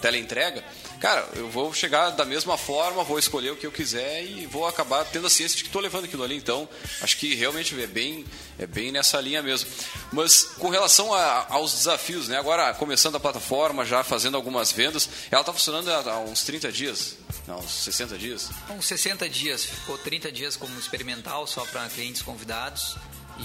[0.00, 0.64] tela entrega,
[1.00, 4.66] cara, eu vou chegar da mesma forma, vou escolher o que eu quiser e vou
[4.66, 6.36] acabar tendo a ciência de que estou levando aquilo ali.
[6.36, 6.68] Então,
[7.00, 8.24] acho que realmente é bem,
[8.58, 9.70] é bem nessa linha mesmo.
[10.12, 12.38] Mas com relação a, aos desafios, né?
[12.38, 16.72] Agora, começando a plataforma, já fazendo algumas vendas, ela está funcionando há, há uns 30
[16.72, 17.16] dias,
[17.46, 18.50] não, uns 60 dias?
[18.68, 22.96] Uns 60 dias, ficou 30 dias como experimental só para clientes convidados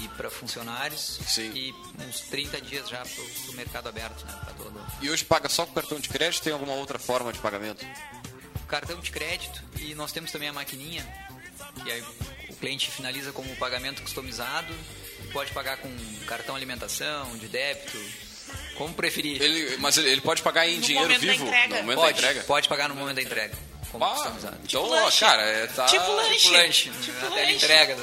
[0.02, 1.52] e para funcionários Sim.
[1.54, 1.74] e
[2.06, 4.86] uns 30 dias já para o mercado aberto, né, todo.
[5.00, 6.42] E hoje paga só com cartão de crédito?
[6.42, 7.84] Tem alguma outra forma de pagamento?
[8.68, 11.06] Cartão de crédito e nós temos também a maquininha
[11.84, 12.02] que aí
[12.48, 14.74] o cliente finaliza como pagamento customizado
[15.32, 15.90] pode pagar com
[16.26, 17.98] cartão alimentação, de débito,
[18.76, 19.40] como preferir.
[19.42, 22.44] Ele, mas ele, pode pagar em no dinheiro vivo no momento pode, da entrega?
[22.44, 23.54] Pode pagar no momento da entrega.
[23.90, 24.56] Como ah, customizado.
[24.64, 25.20] Então, tipo lanche.
[25.20, 25.86] cara, é, tá...
[25.86, 26.38] Tipo lanche.
[26.38, 26.90] Tipo lanche.
[27.02, 27.54] Tipo até lanche.
[27.54, 27.96] entrega.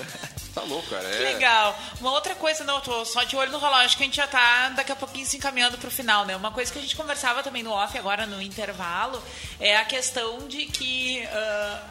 [0.54, 1.10] Tá louco, cara.
[1.10, 1.34] Que É...
[1.34, 1.78] legal.
[2.00, 4.28] Uma outra coisa, não, eu tô só de olho no relógio, que a gente já
[4.28, 6.36] tá daqui a pouquinho se encaminhando pro final, né?
[6.36, 9.22] Uma coisa que a gente conversava também no off, agora no intervalo,
[9.60, 11.24] é a questão de que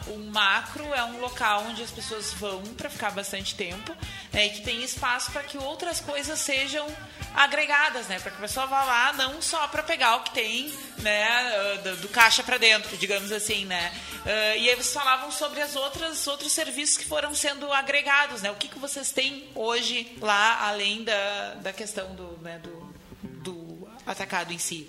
[0.07, 3.93] uh, o macro é um local onde as pessoas vão para ficar bastante tempo,
[4.31, 4.45] né?
[4.45, 6.87] E que tem espaço para que outras coisas sejam
[7.35, 8.19] agregadas, né?
[8.19, 11.97] Para que a pessoa vá lá não só para pegar o que tem, né, do,
[11.97, 13.91] do caixa para dentro, digamos assim, né?
[14.23, 18.52] Uh, e aí vocês falavam sobre as outras outros serviços que foram sendo agregados, né?
[18.53, 22.93] O que, que vocês têm hoje lá, além da, da questão do, né, do,
[23.41, 24.87] do atacado em si?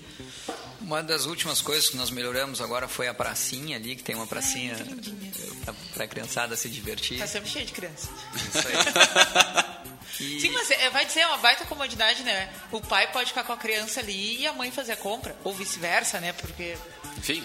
[0.80, 4.26] Uma das últimas coisas que nós melhoramos agora foi a pracinha ali, que tem uma
[4.26, 4.76] pracinha
[5.94, 7.18] para a criançada se divertir.
[7.18, 8.08] Tá sempre cheio de criança.
[8.34, 9.84] Isso aí.
[10.20, 10.40] E...
[10.40, 12.48] Sim, mas é, vai dizer, é uma baita comodidade, né?
[12.70, 15.34] O pai pode ficar com a criança ali e a mãe fazer a compra.
[15.42, 16.32] Ou vice-versa, né?
[16.32, 16.76] Porque.
[17.18, 17.44] Enfim.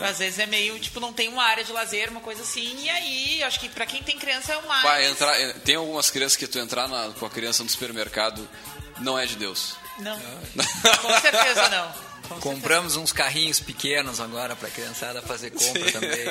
[0.00, 2.90] Às vezes é meio, tipo, não tem uma área de lazer, uma coisa assim, e
[2.90, 6.36] aí, acho que pra quem tem criança é uma Vai entrar, é, tem algumas crianças
[6.36, 8.48] que tu entrar na, com a criança no supermercado,
[9.00, 9.76] não é de Deus.
[9.98, 10.18] Não.
[11.02, 12.08] com certeza não.
[12.28, 13.00] Com Compramos certeza.
[13.00, 15.92] uns carrinhos pequenos agora pra criançada fazer compra Sim.
[15.92, 16.26] também.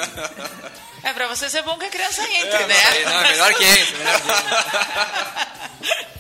[1.04, 3.04] É, pra vocês é bom que a criança entre, é, né?
[3.06, 6.08] Não, é melhor que entre, melhor que entre.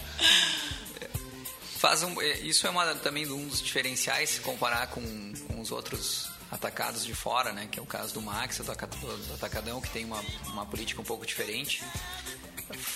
[1.78, 5.72] Faz um, é, isso é uma, também um dos diferenciais se comparar com, com os
[5.72, 7.68] outros atacados de fora, né?
[7.72, 11.26] Que é o caso do Max, do Atacadão, que tem uma, uma política um pouco
[11.26, 11.84] diferente.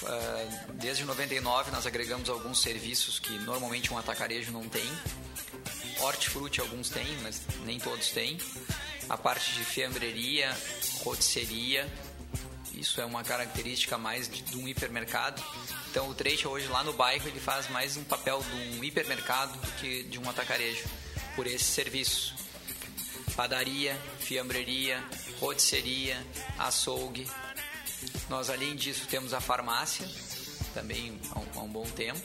[0.06, 4.89] Ah, desde 99 nós agregamos alguns serviços que normalmente um atacarejo não tem.
[5.99, 8.38] Hortifruti alguns têm, mas nem todos têm.
[9.10, 10.56] A parte de fiambreria,
[11.04, 11.91] rotisseria,
[12.74, 15.41] isso é uma característica mais de, de um hipermercado.
[15.89, 19.58] Então o trade hoje lá no bairro ele faz mais um papel de um hipermercado
[19.58, 20.86] do que de um atacarejo
[21.36, 22.34] por esse serviço.
[23.41, 25.03] Padaria, fiambreria,
[25.39, 26.15] rotisseria,
[26.59, 27.27] açougue.
[28.29, 30.07] Nós além disso temos a farmácia,
[30.75, 32.21] também há um, há um bom tempo.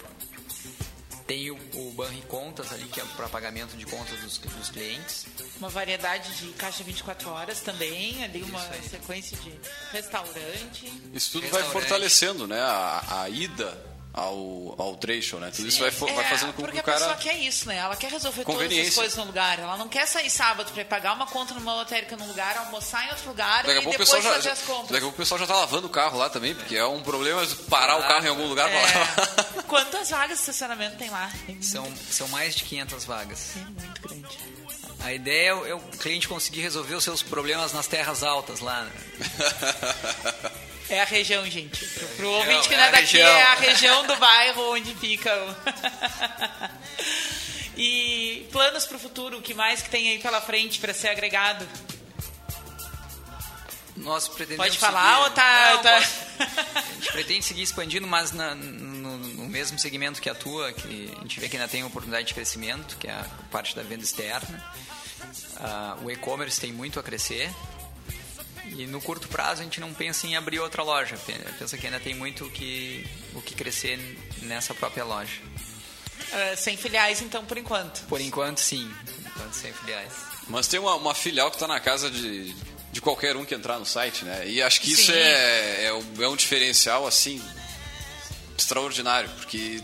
[1.27, 5.25] Tem o, o Banri Contas ali, que é para pagamento de contas dos, dos, clientes.
[5.57, 9.59] Uma variedade de caixa 24 horas também, ali uma sequência de
[9.93, 10.93] restaurante.
[11.15, 11.73] Isso tudo restaurante.
[11.73, 15.51] vai fortalecendo né, a, a ida ao, ao trecho, né?
[15.51, 15.69] Tudo Sim.
[15.69, 16.83] isso vai, vai é, fazendo com que o cara...
[16.83, 17.77] Porque a pessoa quer isso, né?
[17.77, 19.59] Ela quer resolver todas as coisas no lugar.
[19.59, 23.11] Ela não quer sair sábado para pagar uma conta numa lotérica num lugar, almoçar em
[23.11, 24.89] outro lugar daqui e depois fazer já, as compras.
[24.89, 27.03] Daqui a pouco o pessoal já tá lavando o carro lá também, porque é um
[27.03, 28.75] problema parar ah, o carro em algum lugar é.
[28.75, 29.65] lavar.
[29.69, 31.31] Quantas vagas de estacionamento tem lá?
[31.45, 33.51] Tem são, são mais de 500 vagas.
[33.57, 34.39] É muito grande.
[35.01, 38.85] A ideia é o cliente conseguir resolver os seus problemas nas terras altas lá.
[38.85, 38.93] Né?
[40.89, 41.85] É a região, gente.
[41.85, 43.29] Pro, pro ouvinte que é não é, daqui, região.
[43.29, 45.33] é a região do bairro onde fica.
[47.77, 51.09] e planos para o futuro, o que mais que tem aí pela frente para ser
[51.09, 51.67] agregado?
[53.97, 55.25] Nós pretendemos Pode falar seguir...
[55.25, 55.71] ou tá...
[55.75, 55.97] Não, tá...
[56.75, 61.23] A gente pretende seguir expandindo, mas na, no, no, mesmo segmento que atua, que a
[61.23, 64.63] gente vê que ainda tem oportunidade de crescimento, que é a parte da venda externa.
[65.57, 67.51] Uh, o e-commerce tem muito a crescer,
[68.77, 71.17] e no curto prazo a gente não pensa em abrir outra loja,
[71.59, 73.99] pensa que ainda tem muito o que, o que crescer
[74.43, 75.41] nessa própria loja.
[76.27, 78.05] Uh, sem filiais, então, por enquanto?
[78.07, 78.91] Por enquanto, sim.
[79.05, 80.13] Por enquanto, sem filiais.
[80.49, 82.55] Mas tem uma, uma filial que está na casa de,
[82.91, 84.49] de qualquer um que entrar no site, né?
[84.49, 87.43] E acho que isso é, é, é, um diferencial, assim,
[88.59, 89.81] extraordinário, porque,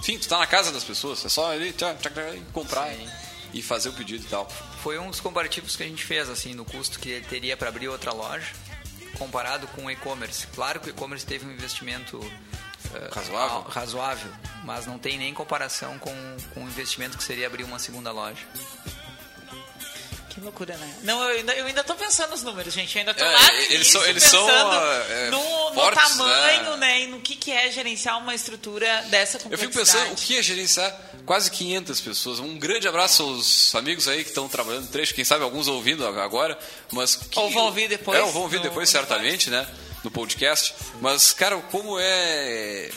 [0.00, 2.10] enfim, tu está na casa das pessoas, é só ali tchá, tchá,
[2.52, 3.08] comprar Sim.
[3.54, 4.46] e fazer o pedido e tal
[4.88, 7.68] foi um dos comparativos que a gente fez, assim, no custo que ele teria para
[7.68, 8.46] abrir outra loja,
[9.18, 10.46] comparado com o e-commerce.
[10.46, 13.60] Claro que o e-commerce teve um investimento uh, razoável.
[13.68, 14.32] razoável,
[14.64, 16.10] mas não tem nem comparação com,
[16.54, 18.40] com o investimento que seria abrir uma segunda loja.
[20.30, 20.98] Que loucura, né?
[21.02, 22.96] Não, eu ainda, eu ainda tô pensando nos números, gente.
[22.96, 26.76] Eu ainda tô é, lá eles são, eles pensando são, é, no, fortes, no, tamanho,
[26.78, 26.86] né?
[26.86, 27.00] né?
[27.02, 29.52] E no que, que é gerenciar uma estrutura dessa complexidade.
[29.52, 32.40] Eu fico pensando o que é gerenciar quase 500 pessoas.
[32.40, 36.06] Um grande abraço aos amigos aí que estão trabalhando no trecho, quem sabe alguns ouvindo
[36.06, 36.58] agora,
[36.90, 37.14] mas...
[37.16, 38.18] Que, ou vão ouvir depois.
[38.18, 39.68] É, ou vão ouvir no, depois, certamente, né?
[40.02, 40.74] No podcast.
[41.02, 42.90] Mas, cara, como é...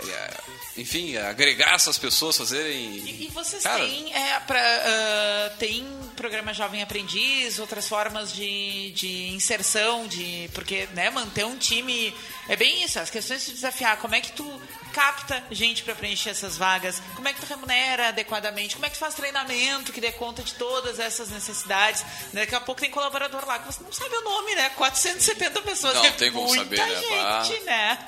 [0.00, 0.34] é
[0.76, 2.98] enfim, agregar essas pessoas, fazerem.
[2.98, 3.84] E, e vocês Cara...
[3.84, 5.84] têm, é, pra, uh, tem
[6.16, 10.48] programa Jovem Aprendiz, outras formas de, de inserção, de.
[10.52, 12.14] Porque, né, manter um time.
[12.48, 13.98] É bem isso, as questões de desafiar.
[13.98, 14.60] Como é que tu
[14.92, 17.00] capta gente para preencher essas vagas?
[17.14, 18.74] Como é que tu remunera adequadamente?
[18.74, 22.04] Como é que tu faz treinamento que dê conta de todas essas necessidades?
[22.32, 24.70] Daqui a pouco tem colaborador lá que você não sabe o nome, né?
[24.70, 25.94] 470 pessoas.
[25.94, 27.44] Não, é tem como muita saber, né?
[27.44, 27.98] gente, né?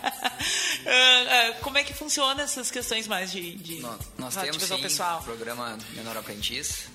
[0.80, 5.22] uh, como é que funciona essas questões mais de, de nós, nós temos sim, pessoal?
[5.22, 6.86] programa Menor Aprendiz.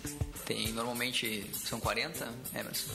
[0.45, 2.91] Tem, normalmente, são 40, Emerson?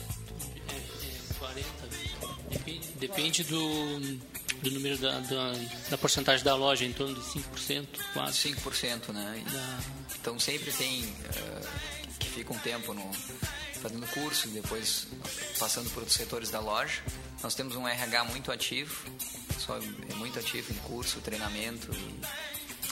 [0.69, 2.20] É, é 40.
[2.51, 4.19] Depende, depende do
[4.61, 5.53] do número da, da,
[5.89, 8.53] da, porcentagem da loja, em torno de 5%, quase.
[8.53, 9.43] 5%, né?
[9.51, 9.79] Da...
[10.19, 13.11] Então sempre tem uh, que fica um tempo no,
[13.81, 15.07] fazendo curso e depois
[15.57, 17.01] passando por outros setores da loja.
[17.41, 19.03] Nós temos um RH muito ativo,
[19.57, 22.21] só é muito ativo em curso, treinamento e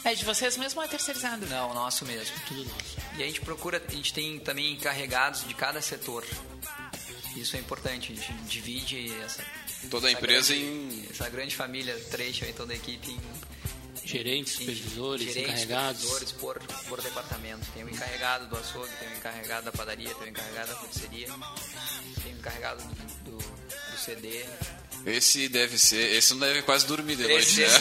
[0.03, 1.45] é de vocês mesmo ou é terceirizado?
[1.47, 2.33] Não, nosso mesmo.
[2.47, 2.97] Tudo nosso.
[3.17, 6.25] E a gente procura, a gente tem também encarregados de cada setor.
[7.35, 9.43] Isso é importante, a gente divide essa,
[9.89, 13.19] toda a empresa grande, em essa grande família trecho aí, toda a equipe em
[14.05, 16.01] gerentes, supervisores, gerentes, encarregados.
[16.01, 17.65] supervisores por, por departamento.
[17.73, 21.25] Tem o encarregado do açougue, tem o encarregado da padaria, tem o encarregado da patisserie,
[22.23, 24.45] tem o encarregado do, do, do CD.
[25.05, 27.69] Esse deve ser, esse não deve quase dormir de noite, Esse, né?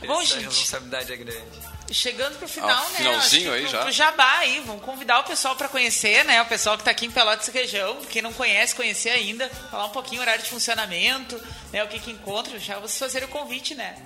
[0.06, 0.44] Bom, Essa gente.
[0.46, 1.79] responsabilidade é grande.
[1.92, 2.98] Chegando pro final, Ah, né?
[2.98, 3.82] finalzinho acho que aí pro, já.
[3.82, 6.40] Pro Jabá aí, vamos convidar o pessoal para conhecer, né?
[6.42, 9.86] O pessoal que tá aqui em Pelotas e região, quem não conhece, conhecer ainda, falar
[9.86, 11.40] um pouquinho o horário de funcionamento,
[11.72, 11.82] né?
[11.82, 13.96] O que que encontra, já vocês fazerem o convite, né?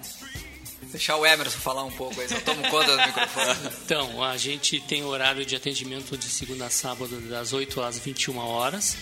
[0.83, 3.55] Deixar o Emerson falar um pouco aí, só tomo conta do microfone.
[3.85, 8.39] Então, a gente tem horário de atendimento de segunda a sábado das 8 às 21
[8.39, 8.97] horas.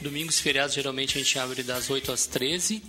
[0.00, 2.82] Domingos e feriados geralmente a gente abre das 8 às 13.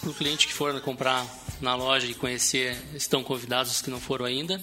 [0.00, 1.24] Para o cliente que for comprar
[1.60, 4.60] na loja e conhecer, estão convidados os que não foram ainda.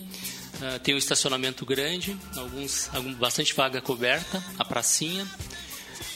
[0.62, 5.28] Ah, tem um estacionamento grande, alguns, algum, bastante vaga coberta, a pracinha.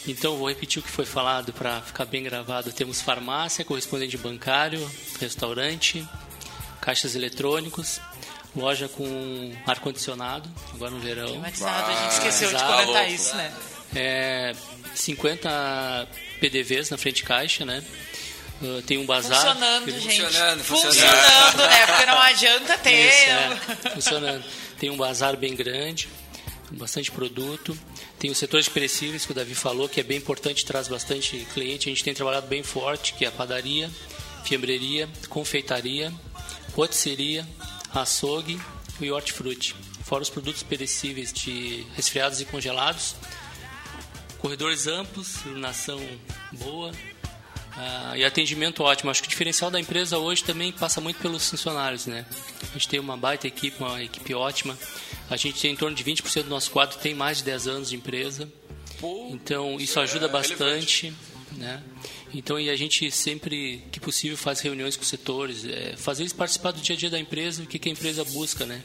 [0.08, 2.72] Então, vou repetir o que foi falado para ficar bem gravado.
[2.72, 6.08] Temos farmácia, correspondente bancário, restaurante,
[6.82, 8.02] caixas eletrônicos,
[8.56, 11.28] loja com ar-condicionado, agora no verão.
[11.28, 13.54] Climatizado, a gente esqueceu de comentar isso, né?
[13.96, 14.56] É,
[14.96, 16.08] 50
[16.40, 17.84] PDVs na frente caixa, né?
[18.62, 19.38] Uh, tem um bazar.
[19.38, 20.22] Funcionando, gente.
[20.22, 20.96] Funcionando, funcionando.
[20.96, 21.88] Funcionando, né?
[21.88, 23.10] Porque não adianta ter.
[23.10, 24.44] Isso, é, funcionando.
[24.80, 26.08] Tem um bazar bem grande,
[26.70, 27.78] com bastante produto.
[28.20, 31.38] Tem o setor de perecíveis, que o Davi falou, que é bem importante, traz bastante
[31.54, 31.90] cliente.
[31.90, 33.90] A gente tem trabalhado bem forte, que é a padaria,
[34.44, 36.14] fiambreria, confeitaria,
[36.76, 37.48] rotisseria,
[37.92, 38.62] açougue
[39.00, 39.76] e hortifruti.
[40.04, 43.16] Fora os produtos perecíveis de resfriados e congelados.
[44.38, 46.00] Corredores amplos, iluminação
[46.52, 46.92] boa,
[47.76, 49.10] ah, e atendimento ótimo.
[49.10, 52.26] Acho que o diferencial da empresa hoje também passa muito pelos funcionários, né?
[52.64, 54.78] A gente tem uma baita equipe, uma equipe ótima.
[55.30, 57.90] A gente tem em torno de 20% do nosso quadro tem mais de 10 anos
[57.90, 58.52] de empresa.
[59.32, 60.56] Então isso é ajuda relevante.
[60.56, 61.14] bastante,
[61.54, 61.82] né?
[62.34, 66.34] Então e a gente sempre que possível faz reuniões com os setores, é, fazer eles
[66.34, 68.84] participar do dia a dia da empresa, o que, que a empresa busca, né?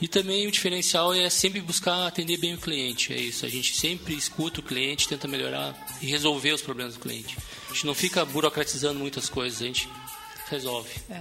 [0.00, 3.46] E também o diferencial é sempre buscar atender bem o cliente, é isso.
[3.46, 7.36] A gente sempre escuta o cliente, tenta melhorar e resolver os problemas do cliente.
[7.72, 9.88] A gente não fica burocratizando muitas coisas, a gente
[10.52, 10.90] resolve.
[11.10, 11.20] É,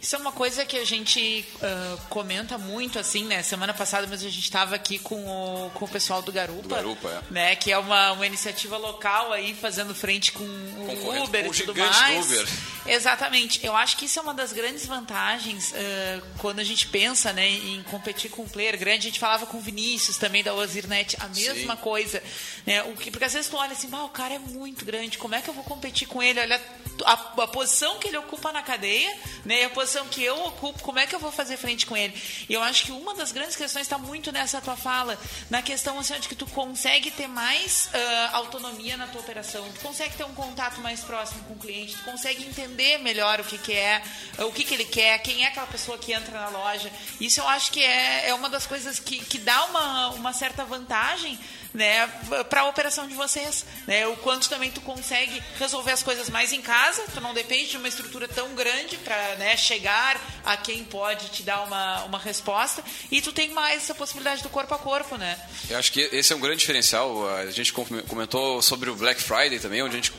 [0.00, 3.42] isso é uma coisa que a gente ah, comenta muito, assim, né?
[3.42, 6.62] Semana passada mesmo a gente estava aqui com o, com o pessoal do Garupa.
[6.62, 7.32] Do Garupa, é.
[7.32, 7.56] Né?
[7.56, 11.54] Que é uma, uma iniciativa local aí, fazendo frente com o Uber com e o
[11.54, 12.26] tudo gigante mais.
[12.26, 12.48] Uber.
[12.86, 13.64] Exatamente.
[13.64, 17.48] Eu acho que isso é uma das grandes vantagens ah, quando a gente pensa né,
[17.48, 19.06] em competir com um player grande.
[19.06, 21.82] A gente falava com o Vinícius também da Ozirnet, a mesma Sim.
[21.82, 22.22] coisa.
[22.66, 22.82] Né?
[22.82, 25.34] O que, porque às vezes tu olha assim, "Bah, o cara é muito grande, como
[25.34, 26.40] é que eu vou competir com ele?
[26.40, 26.60] Olha
[27.04, 29.14] a, a posição que ele ocupa na cadeia,
[29.44, 29.60] né?
[29.60, 32.14] E a posição que eu ocupo, como é que eu vou fazer frente com ele?
[32.48, 35.18] E eu acho que uma das grandes questões está muito nessa tua fala,
[35.50, 39.80] na questão assim, de que tu consegue ter mais ah, autonomia na tua operação, tu
[39.80, 43.58] consegue ter um contato mais próximo com o cliente, tu consegue entender melhor o que,
[43.58, 44.02] que é,
[44.38, 46.90] o que, que ele quer, quem é aquela pessoa que entra na loja.
[47.20, 50.64] Isso eu acho que é, é uma das coisas que, que dá uma, uma certa
[50.64, 51.38] vantagem
[51.74, 52.06] né,
[52.50, 54.06] para a operação de vocês, né?
[54.06, 57.76] O quanto também tu consegue resolver as coisas mais em casa, tu não depende de
[57.76, 62.82] uma estrutura tão grande para né, chegar a quem pode te dar uma, uma resposta
[63.10, 65.38] e tu tem mais essa possibilidade do corpo a corpo, né?
[65.70, 67.28] Eu acho que esse é um grande diferencial.
[67.36, 70.12] A gente com- comentou sobre o Black Friday também, onde a gente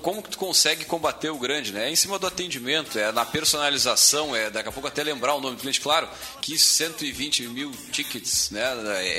[0.00, 1.88] como que tu consegue combater o grande, né?
[1.88, 5.40] É em cima do atendimento, é na personalização, é daqui a pouco até lembrar o
[5.40, 5.80] nome do cliente.
[5.80, 6.08] Claro
[6.40, 8.62] que 120 mil tickets, né?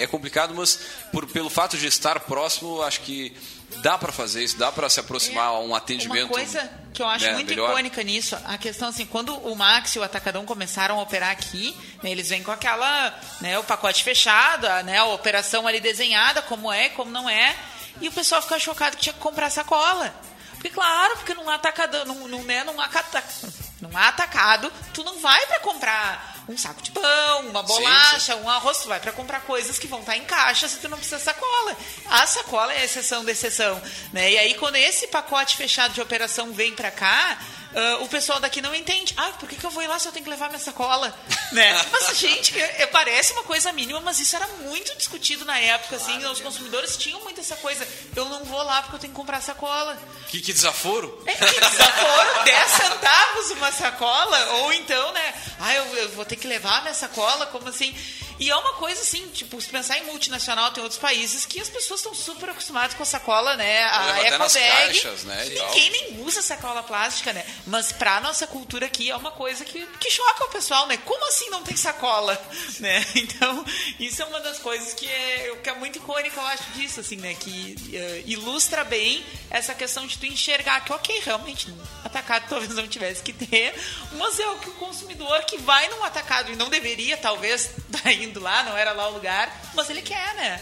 [0.01, 0.80] É complicado, mas
[1.11, 3.34] por, pelo fato de estar próximo, acho que
[3.82, 6.28] dá para fazer isso, dá para se aproximar a um atendimento.
[6.28, 7.71] Uma coisa que eu acho né, muito melhor.
[7.71, 11.76] icônica nisso, a questão assim, quando o Max e o Atacadão começaram a operar aqui,
[12.03, 16.41] né, eles vêm com aquela, né, o pacote fechado, a, né, a operação ali desenhada,
[16.41, 17.55] como é, como não é,
[17.99, 20.13] e o pessoal fica chocado que tinha que comprar sacola.
[20.53, 23.24] Porque, claro, porque num atacadão, num, num, né, num, acata,
[23.82, 28.79] num atacado, tu não vai para comprar um saco de pão, uma bolacha, um arroz,
[28.79, 31.23] tu vai para comprar coisas que vão estar em caixa se tu não precisa de
[31.23, 31.75] sacola.
[32.09, 33.81] A sacola é a exceção da exceção,
[34.11, 34.31] né?
[34.31, 37.37] E aí quando esse pacote fechado de operação vem para cá,
[37.75, 39.13] ah, o pessoal daqui não entende.
[39.17, 41.13] Ah, por que, que eu vou ir lá se eu tenho que levar minha sacola?
[41.51, 41.85] né?
[41.91, 45.95] Mas, gente, é- é- parece uma coisa mínima, mas isso era muito discutido na época,
[45.95, 49.19] assim, os consumidores tinham muito essa coisa, eu não vou lá porque eu tenho que
[49.19, 49.97] comprar sacola.
[50.27, 51.23] Que, que desaforo?
[51.25, 56.32] É, que desaforo, 10 centavos uma sacola, ou então, né, ah, eu, eu vou ter
[56.36, 57.93] que levar minha sacola, como assim?
[58.39, 61.69] E é uma coisa assim, tipo, se pensar em multinacional, tem outros países que as
[61.69, 63.84] pessoas estão super acostumadas com a sacola, né?
[63.84, 64.53] A ecobag.
[64.53, 65.45] caixas, né.
[65.45, 67.45] Ninguém nem usa sacola plástica, né?
[67.67, 70.97] Mas pra nossa cultura aqui é uma coisa que, que choca o pessoal, né?
[70.97, 72.41] Como assim não tem sacola?
[72.79, 73.05] Né?
[73.15, 73.63] Então,
[73.99, 77.15] isso é uma das coisas que é, que é muito icônica, eu acho, disso, assim,
[77.17, 77.34] né?
[77.36, 81.73] Que eh, ilustra bem essa questão de tu enxergar que, ok, realmente,
[82.03, 83.73] atacado talvez não tivesse que ter,
[84.13, 88.11] mas é o que o consumidor que vai num atacado e não deveria, talvez, estar
[88.24, 90.61] indo lá, não era lá o lugar, mas ele quer, né?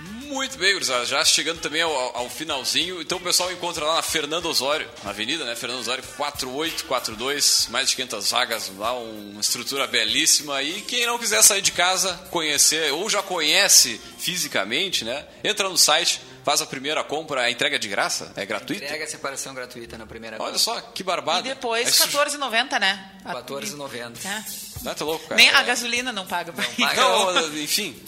[0.00, 1.04] Muito bem, gurizada.
[1.06, 3.00] Já chegando também ao, ao finalzinho.
[3.02, 5.56] Então o pessoal encontra lá na Fernando Osório, na avenida, né?
[5.56, 10.62] Fernando Osório 4842, mais de 500 vagas lá, uma estrutura belíssima.
[10.62, 15.24] E quem não quiser sair de casa, conhecer, ou já conhece fisicamente, né?
[15.42, 18.32] Entra no site, faz a primeira compra, a entrega é de graça?
[18.36, 18.84] É gratuita?
[18.84, 20.58] Entrega a separação gratuita na primeira Olha compra.
[20.58, 21.40] só, que barbada.
[21.40, 23.12] E depois, É isso- 14,90, né?
[23.24, 24.28] 14,90.
[24.28, 24.44] É.
[24.82, 25.36] Não, tá louco, cara.
[25.36, 26.96] Nem a gasolina não paga pra ir.
[26.96, 28.00] Não, enfim.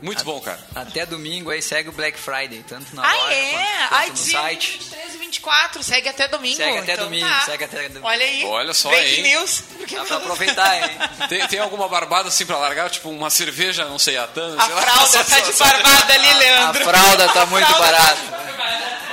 [0.00, 0.60] Muito bom, cara.
[0.76, 3.50] Até domingo aí segue o Black Friday, tanto na Ah, loja é?
[3.50, 4.70] quanto, quanto Ai, no dizia site.
[4.78, 6.56] 23 e 24, segue até domingo.
[6.56, 7.40] Segue até então domingo, tá.
[7.40, 8.06] segue até domingo.
[8.06, 8.44] Olha aí.
[8.44, 9.22] Olha só, Fake hein?
[9.22, 9.64] news.
[9.76, 10.98] Porque Dá pra aproveitar, hein?
[11.28, 12.90] Tem, tem alguma barbada assim pra largar?
[12.90, 14.82] Tipo uma cerveja, não sei, a tana, A sei lá.
[14.82, 16.82] fralda tá só- de só- barbada ali, Leandro.
[16.82, 18.42] A fralda tá muito fralda tá barata.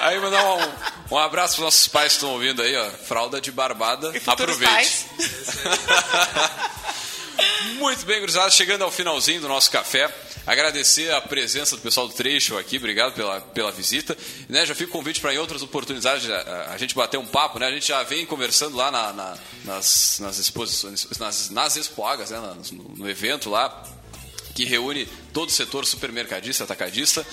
[0.01, 0.71] Aí mandar um,
[1.11, 2.89] um abraço pros nossos pais que estão ouvindo aí, ó.
[2.91, 4.11] Fralda de barbada.
[4.15, 4.63] E Aproveite.
[4.73, 5.05] pais.
[7.77, 10.13] Muito bem, gurizada, chegando ao finalzinho do nosso café.
[10.45, 14.17] Agradecer a presença do pessoal do Trecho aqui, obrigado pela, pela visita.
[14.49, 17.59] Né, já fica o convite para em outras oportunidades a, a gente bater um papo,
[17.59, 17.67] né?
[17.67, 22.39] A gente já vem conversando lá na- na- nas, nas exposições, nas, nas expoagas, né?
[22.71, 23.83] No, no evento lá,
[24.55, 27.25] que reúne todo o setor supermercadista, atacadista.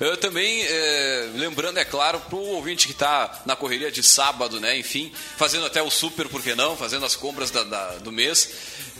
[0.00, 4.58] Eu também, eh, lembrando, é claro, para o ouvinte que está na correria de sábado,
[4.58, 4.76] né?
[4.76, 6.76] Enfim, fazendo até o super, por que não?
[6.76, 8.48] Fazendo as compras da- da- do mês.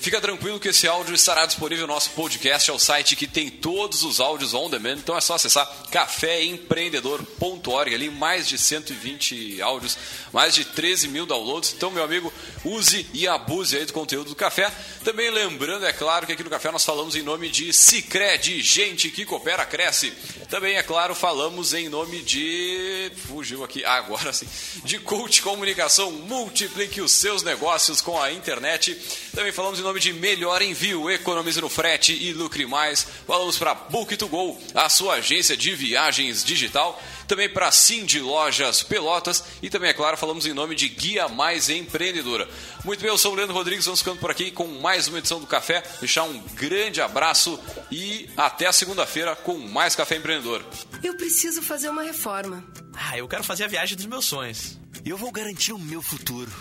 [0.03, 3.49] Fica tranquilo que esse áudio estará disponível no nosso podcast, é o site que tem
[3.49, 4.95] todos os áudios on demand.
[4.95, 9.97] Então é só acessar caféempreendedor.org, ali mais de 120 áudios,
[10.33, 11.73] mais de 13 mil downloads.
[11.77, 12.33] Então, meu amigo,
[12.65, 14.73] use e abuse aí do conteúdo do café.
[15.05, 19.09] Também lembrando, é claro, que aqui no café nós falamos em nome de Cicred, gente
[19.09, 20.13] que coopera, cresce.
[20.51, 23.13] Também, é claro, falamos em nome de.
[23.29, 24.49] Fugiu aqui, ah, agora sim.
[24.83, 29.01] De Coach Comunicação, multiplique os seus negócios com a internet.
[29.33, 33.07] Também falamos em nome de Melhor Envio, economize no frete e lucre mais.
[33.27, 37.01] Falamos para Book2Go, a sua agência de viagens digital.
[37.27, 39.45] Também para Cindy Lojas Pelotas.
[39.63, 42.49] E também, é claro, falamos em nome de Guia Mais Empreendedora.
[42.85, 45.41] Muito bem, eu sou o Leandro Rodrigues, vamos ficando por aqui com mais uma edição
[45.41, 45.83] do Café.
[46.01, 47.59] Deixar um grande abraço
[47.91, 50.65] e até a segunda-feira com mais Café Empreendedor.
[51.03, 52.65] Eu preciso fazer uma reforma.
[52.95, 54.79] Ah, eu quero fazer a viagem dos meus sonhos.
[55.05, 56.53] Eu vou garantir o meu futuro.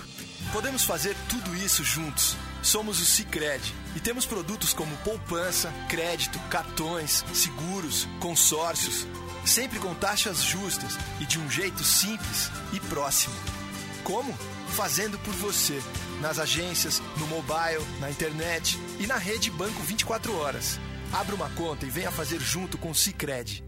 [0.52, 2.36] Podemos fazer tudo isso juntos.
[2.62, 9.08] Somos o Cicred e temos produtos como poupança, crédito, cartões, seguros, consórcios,
[9.45, 13.34] sempre com taxas justas e de um jeito simples e próximo.
[14.04, 14.38] Como?
[14.76, 15.82] Fazendo por você,
[16.20, 20.80] nas agências, no mobile, na internet e na rede Banco 24 horas.
[21.14, 23.64] Abra uma conta e venha fazer junto com o Cicred.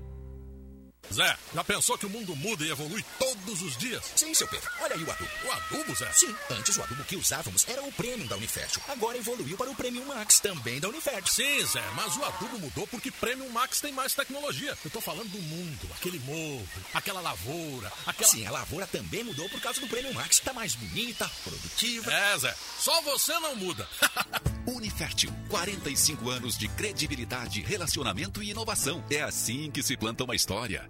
[1.11, 4.03] Zé, já pensou que o mundo muda e evolui todos os dias?
[4.15, 4.67] Sim, seu Pedro.
[4.81, 5.29] Olha aí o adubo.
[5.45, 6.11] O adubo, Zé?
[6.11, 8.81] Sim, antes o adubo que usávamos era o Premium da Unifértil.
[8.87, 11.31] Agora evoluiu para o Premium Max, também da Unifértil.
[11.31, 14.75] Sim, Zé, mas o adubo mudou porque Premium Max tem mais tecnologia.
[14.83, 18.31] Eu tô falando do mundo, aquele morro, aquela lavoura, aquela...
[18.31, 20.39] Sim, a lavoura também mudou por causa do Premium Max.
[20.39, 22.11] Tá mais bonita, produtiva.
[22.11, 23.87] É, Zé, só você não muda.
[24.65, 29.03] Unifértil, 45 anos de credibilidade, relacionamento e inovação.
[29.11, 30.89] É assim que se planta uma história.